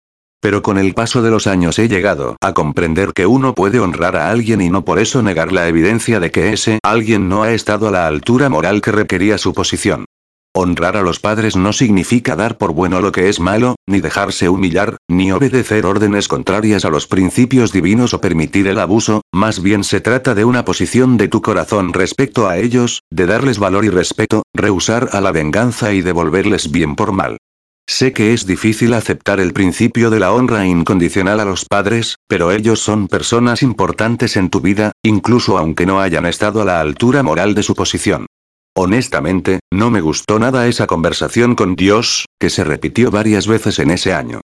Pero 0.42 0.60
con 0.60 0.76
el 0.76 0.92
paso 0.92 1.22
de 1.22 1.30
los 1.30 1.46
años 1.46 1.78
he 1.78 1.88
llegado 1.88 2.36
a 2.40 2.52
comprender 2.52 3.12
que 3.12 3.26
uno 3.26 3.54
puede 3.54 3.78
honrar 3.78 4.16
a 4.16 4.28
alguien 4.28 4.60
y 4.60 4.70
no 4.70 4.84
por 4.84 4.98
eso 4.98 5.22
negar 5.22 5.52
la 5.52 5.68
evidencia 5.68 6.18
de 6.18 6.32
que 6.32 6.52
ese 6.52 6.80
alguien 6.82 7.28
no 7.28 7.44
ha 7.44 7.52
estado 7.52 7.86
a 7.86 7.92
la 7.92 8.08
altura 8.08 8.48
moral 8.48 8.80
que 8.80 8.90
requería 8.90 9.38
su 9.38 9.54
posición. 9.54 10.04
Honrar 10.52 10.96
a 10.96 11.02
los 11.02 11.20
padres 11.20 11.54
no 11.54 11.72
significa 11.72 12.34
dar 12.34 12.58
por 12.58 12.72
bueno 12.72 13.00
lo 13.00 13.12
que 13.12 13.28
es 13.28 13.38
malo, 13.38 13.76
ni 13.88 14.00
dejarse 14.00 14.48
humillar, 14.48 14.96
ni 15.08 15.30
obedecer 15.30 15.86
órdenes 15.86 16.26
contrarias 16.26 16.84
a 16.84 16.90
los 16.90 17.06
principios 17.06 17.72
divinos 17.72 18.12
o 18.12 18.20
permitir 18.20 18.66
el 18.66 18.80
abuso, 18.80 19.22
más 19.32 19.62
bien 19.62 19.84
se 19.84 20.00
trata 20.00 20.34
de 20.34 20.44
una 20.44 20.64
posición 20.64 21.16
de 21.18 21.28
tu 21.28 21.40
corazón 21.40 21.92
respecto 21.92 22.48
a 22.48 22.58
ellos, 22.58 23.00
de 23.10 23.26
darles 23.26 23.60
valor 23.60 23.84
y 23.84 23.90
respeto, 23.90 24.42
rehusar 24.52 25.10
a 25.12 25.20
la 25.20 25.30
venganza 25.30 25.92
y 25.92 26.02
devolverles 26.02 26.72
bien 26.72 26.96
por 26.96 27.12
mal. 27.12 27.38
Sé 27.86 28.12
que 28.12 28.32
es 28.32 28.46
difícil 28.46 28.94
aceptar 28.94 29.40
el 29.40 29.52
principio 29.52 30.10
de 30.10 30.20
la 30.20 30.32
honra 30.32 30.66
incondicional 30.66 31.40
a 31.40 31.44
los 31.44 31.64
padres, 31.64 32.16
pero 32.28 32.52
ellos 32.52 32.80
son 32.80 33.08
personas 33.08 33.62
importantes 33.62 34.36
en 34.36 34.50
tu 34.50 34.60
vida, 34.60 34.92
incluso 35.02 35.58
aunque 35.58 35.86
no 35.86 36.00
hayan 36.00 36.26
estado 36.26 36.62
a 36.62 36.64
la 36.64 36.80
altura 36.80 37.22
moral 37.22 37.54
de 37.54 37.62
su 37.62 37.74
posición. 37.74 38.26
Honestamente, 38.74 39.60
no 39.70 39.90
me 39.90 40.00
gustó 40.00 40.38
nada 40.38 40.66
esa 40.66 40.86
conversación 40.86 41.54
con 41.54 41.76
Dios, 41.76 42.24
que 42.40 42.48
se 42.48 42.64
repitió 42.64 43.10
varias 43.10 43.46
veces 43.46 43.78
en 43.78 43.90
ese 43.90 44.14
año. 44.14 44.40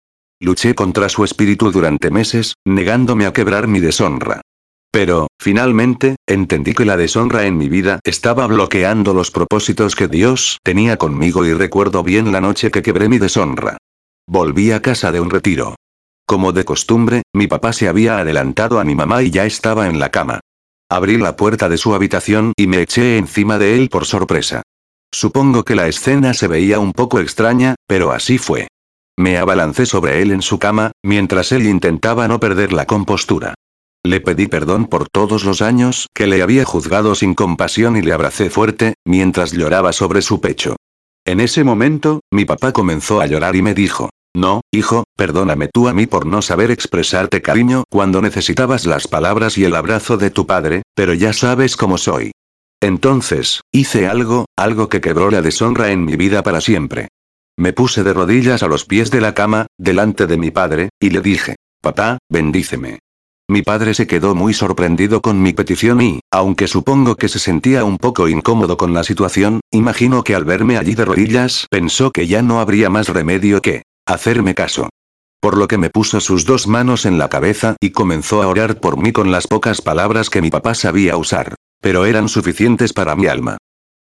Luché 0.40 0.74
contra 0.74 1.08
su 1.08 1.24
espíritu 1.24 1.72
durante 1.72 2.10
meses, 2.10 2.54
negándome 2.64 3.26
a 3.26 3.32
quebrar 3.32 3.66
mi 3.66 3.80
deshonra. 3.80 4.42
Pero, 4.92 5.28
finalmente, 5.40 6.16
entendí 6.28 6.74
que 6.74 6.84
la 6.84 6.98
deshonra 6.98 7.46
en 7.46 7.56
mi 7.56 7.70
vida 7.70 7.98
estaba 8.04 8.46
bloqueando 8.46 9.14
los 9.14 9.30
propósitos 9.30 9.96
que 9.96 10.06
Dios 10.06 10.58
tenía 10.62 10.98
conmigo 10.98 11.46
y 11.46 11.54
recuerdo 11.54 12.02
bien 12.02 12.30
la 12.30 12.42
noche 12.42 12.70
que 12.70 12.82
quebré 12.82 13.08
mi 13.08 13.16
deshonra. 13.18 13.78
Volví 14.28 14.70
a 14.70 14.82
casa 14.82 15.10
de 15.10 15.20
un 15.20 15.30
retiro. 15.30 15.76
Como 16.26 16.52
de 16.52 16.66
costumbre, 16.66 17.22
mi 17.34 17.46
papá 17.46 17.72
se 17.72 17.88
había 17.88 18.18
adelantado 18.18 18.78
a 18.78 18.84
mi 18.84 18.94
mamá 18.94 19.22
y 19.22 19.30
ya 19.30 19.46
estaba 19.46 19.88
en 19.88 19.98
la 19.98 20.10
cama. 20.10 20.40
Abrí 20.90 21.16
la 21.16 21.36
puerta 21.36 21.70
de 21.70 21.78
su 21.78 21.94
habitación 21.94 22.52
y 22.54 22.66
me 22.66 22.82
eché 22.82 23.16
encima 23.16 23.58
de 23.58 23.76
él 23.76 23.88
por 23.88 24.04
sorpresa. 24.04 24.60
Supongo 25.10 25.64
que 25.64 25.74
la 25.74 25.88
escena 25.88 26.34
se 26.34 26.48
veía 26.48 26.78
un 26.78 26.92
poco 26.92 27.18
extraña, 27.18 27.76
pero 27.86 28.12
así 28.12 28.36
fue. 28.36 28.68
Me 29.18 29.38
abalancé 29.38 29.86
sobre 29.86 30.20
él 30.20 30.32
en 30.32 30.42
su 30.42 30.58
cama, 30.58 30.92
mientras 31.02 31.50
él 31.52 31.66
intentaba 31.66 32.28
no 32.28 32.40
perder 32.40 32.74
la 32.74 32.86
compostura. 32.86 33.54
Le 34.04 34.20
pedí 34.20 34.48
perdón 34.48 34.86
por 34.86 35.08
todos 35.08 35.44
los 35.44 35.62
años 35.62 36.08
que 36.12 36.26
le 36.26 36.42
había 36.42 36.64
juzgado 36.64 37.14
sin 37.14 37.34
compasión 37.34 37.96
y 37.96 38.02
le 38.02 38.12
abracé 38.12 38.50
fuerte, 38.50 38.94
mientras 39.04 39.52
lloraba 39.52 39.92
sobre 39.92 40.22
su 40.22 40.40
pecho. 40.40 40.76
En 41.24 41.38
ese 41.38 41.62
momento, 41.62 42.20
mi 42.32 42.44
papá 42.44 42.72
comenzó 42.72 43.20
a 43.20 43.26
llorar 43.26 43.54
y 43.54 43.62
me 43.62 43.74
dijo, 43.74 44.10
no, 44.34 44.62
hijo, 44.72 45.04
perdóname 45.16 45.68
tú 45.68 45.86
a 45.86 45.94
mí 45.94 46.06
por 46.06 46.26
no 46.26 46.42
saber 46.42 46.72
expresarte 46.72 47.42
cariño 47.42 47.84
cuando 47.88 48.20
necesitabas 48.22 48.86
las 48.86 49.06
palabras 49.06 49.56
y 49.56 49.64
el 49.64 49.76
abrazo 49.76 50.16
de 50.16 50.30
tu 50.30 50.46
padre, 50.46 50.82
pero 50.96 51.14
ya 51.14 51.32
sabes 51.32 51.76
cómo 51.76 51.96
soy. 51.96 52.32
Entonces, 52.80 53.60
hice 53.70 54.08
algo, 54.08 54.46
algo 54.56 54.88
que 54.88 55.00
quebró 55.00 55.30
la 55.30 55.42
deshonra 55.42 55.92
en 55.92 56.04
mi 56.04 56.16
vida 56.16 56.42
para 56.42 56.60
siempre. 56.60 57.08
Me 57.56 57.72
puse 57.72 58.02
de 58.02 58.14
rodillas 58.14 58.64
a 58.64 58.66
los 58.66 58.84
pies 58.84 59.12
de 59.12 59.20
la 59.20 59.34
cama, 59.34 59.66
delante 59.78 60.26
de 60.26 60.38
mi 60.38 60.50
padre, 60.50 60.88
y 60.98 61.10
le 61.10 61.20
dije, 61.20 61.54
Papá, 61.80 62.18
bendíceme. 62.28 62.98
Mi 63.52 63.60
padre 63.60 63.92
se 63.92 64.06
quedó 64.06 64.34
muy 64.34 64.54
sorprendido 64.54 65.20
con 65.20 65.42
mi 65.42 65.52
petición 65.52 66.00
y, 66.00 66.20
aunque 66.30 66.66
supongo 66.66 67.16
que 67.16 67.28
se 67.28 67.38
sentía 67.38 67.84
un 67.84 67.98
poco 67.98 68.26
incómodo 68.26 68.78
con 68.78 68.94
la 68.94 69.04
situación, 69.04 69.60
imagino 69.70 70.24
que 70.24 70.34
al 70.34 70.46
verme 70.46 70.78
allí 70.78 70.94
de 70.94 71.04
rodillas 71.04 71.66
pensó 71.68 72.12
que 72.12 72.26
ya 72.26 72.40
no 72.40 72.60
habría 72.60 72.88
más 72.88 73.10
remedio 73.10 73.60
que 73.60 73.82
hacerme 74.06 74.54
caso. 74.54 74.88
Por 75.38 75.58
lo 75.58 75.68
que 75.68 75.76
me 75.76 75.90
puso 75.90 76.18
sus 76.20 76.46
dos 76.46 76.66
manos 76.66 77.04
en 77.04 77.18
la 77.18 77.28
cabeza 77.28 77.76
y 77.78 77.90
comenzó 77.90 78.42
a 78.42 78.48
orar 78.48 78.80
por 78.80 78.96
mí 78.96 79.12
con 79.12 79.30
las 79.30 79.46
pocas 79.46 79.82
palabras 79.82 80.30
que 80.30 80.40
mi 80.40 80.48
papá 80.48 80.72
sabía 80.74 81.18
usar. 81.18 81.54
Pero 81.82 82.06
eran 82.06 82.30
suficientes 82.30 82.94
para 82.94 83.16
mi 83.16 83.26
alma. 83.26 83.58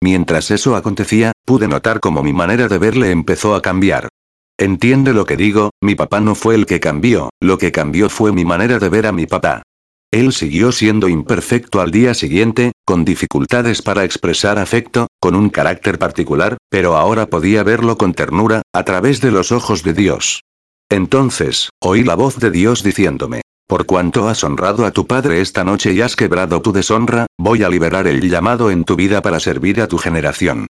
Mientras 0.02 0.50
eso 0.50 0.74
acontecía, 0.74 1.30
pude 1.44 1.68
notar 1.68 2.00
cómo 2.00 2.24
mi 2.24 2.32
manera 2.32 2.66
de 2.66 2.78
verle 2.78 3.12
empezó 3.12 3.54
a 3.54 3.62
cambiar. 3.62 4.08
Entiende 4.58 5.12
lo 5.12 5.26
que 5.26 5.36
digo, 5.36 5.70
mi 5.82 5.94
papá 5.94 6.20
no 6.20 6.34
fue 6.34 6.54
el 6.54 6.64
que 6.64 6.80
cambió, 6.80 7.28
lo 7.40 7.58
que 7.58 7.72
cambió 7.72 8.08
fue 8.08 8.32
mi 8.32 8.46
manera 8.46 8.78
de 8.78 8.88
ver 8.88 9.06
a 9.06 9.12
mi 9.12 9.26
papá. 9.26 9.62
Él 10.10 10.32
siguió 10.32 10.72
siendo 10.72 11.08
imperfecto 11.08 11.82
al 11.82 11.90
día 11.90 12.14
siguiente, 12.14 12.72
con 12.86 13.04
dificultades 13.04 13.82
para 13.82 14.04
expresar 14.04 14.58
afecto, 14.58 15.08
con 15.20 15.34
un 15.34 15.50
carácter 15.50 15.98
particular, 15.98 16.56
pero 16.70 16.96
ahora 16.96 17.26
podía 17.26 17.64
verlo 17.64 17.98
con 17.98 18.14
ternura, 18.14 18.62
a 18.72 18.84
través 18.84 19.20
de 19.20 19.30
los 19.30 19.52
ojos 19.52 19.82
de 19.82 19.92
Dios. 19.92 20.40
Entonces, 20.88 21.68
oí 21.80 22.02
la 22.02 22.14
voz 22.14 22.38
de 22.38 22.50
Dios 22.50 22.82
diciéndome, 22.82 23.42
por 23.68 23.84
cuanto 23.84 24.28
has 24.28 24.42
honrado 24.42 24.86
a 24.86 24.92
tu 24.92 25.06
padre 25.06 25.40
esta 25.40 25.64
noche 25.64 25.92
y 25.92 26.00
has 26.00 26.16
quebrado 26.16 26.62
tu 26.62 26.72
deshonra, 26.72 27.26
voy 27.36 27.64
a 27.64 27.68
liberar 27.68 28.06
el 28.06 28.26
llamado 28.30 28.70
en 28.70 28.84
tu 28.84 28.96
vida 28.96 29.20
para 29.20 29.40
servir 29.40 29.82
a 29.82 29.88
tu 29.88 29.98
generación. 29.98 30.68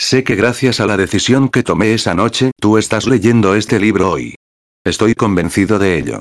Sé 0.00 0.22
que 0.22 0.36
gracias 0.36 0.78
a 0.78 0.86
la 0.86 0.96
decisión 0.96 1.48
que 1.48 1.64
tomé 1.64 1.92
esa 1.92 2.14
noche, 2.14 2.52
tú 2.60 2.78
estás 2.78 3.06
leyendo 3.06 3.56
este 3.56 3.80
libro 3.80 4.12
hoy. 4.12 4.36
Estoy 4.84 5.14
convencido 5.14 5.78
de 5.78 5.98
ello. 5.98 6.20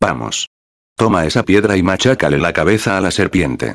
Vamos. 0.00 0.48
Toma 0.96 1.26
esa 1.26 1.42
piedra 1.42 1.76
y 1.76 1.82
machácale 1.82 2.38
la 2.38 2.52
cabeza 2.52 2.96
a 2.96 3.00
la 3.00 3.10
serpiente. 3.10 3.74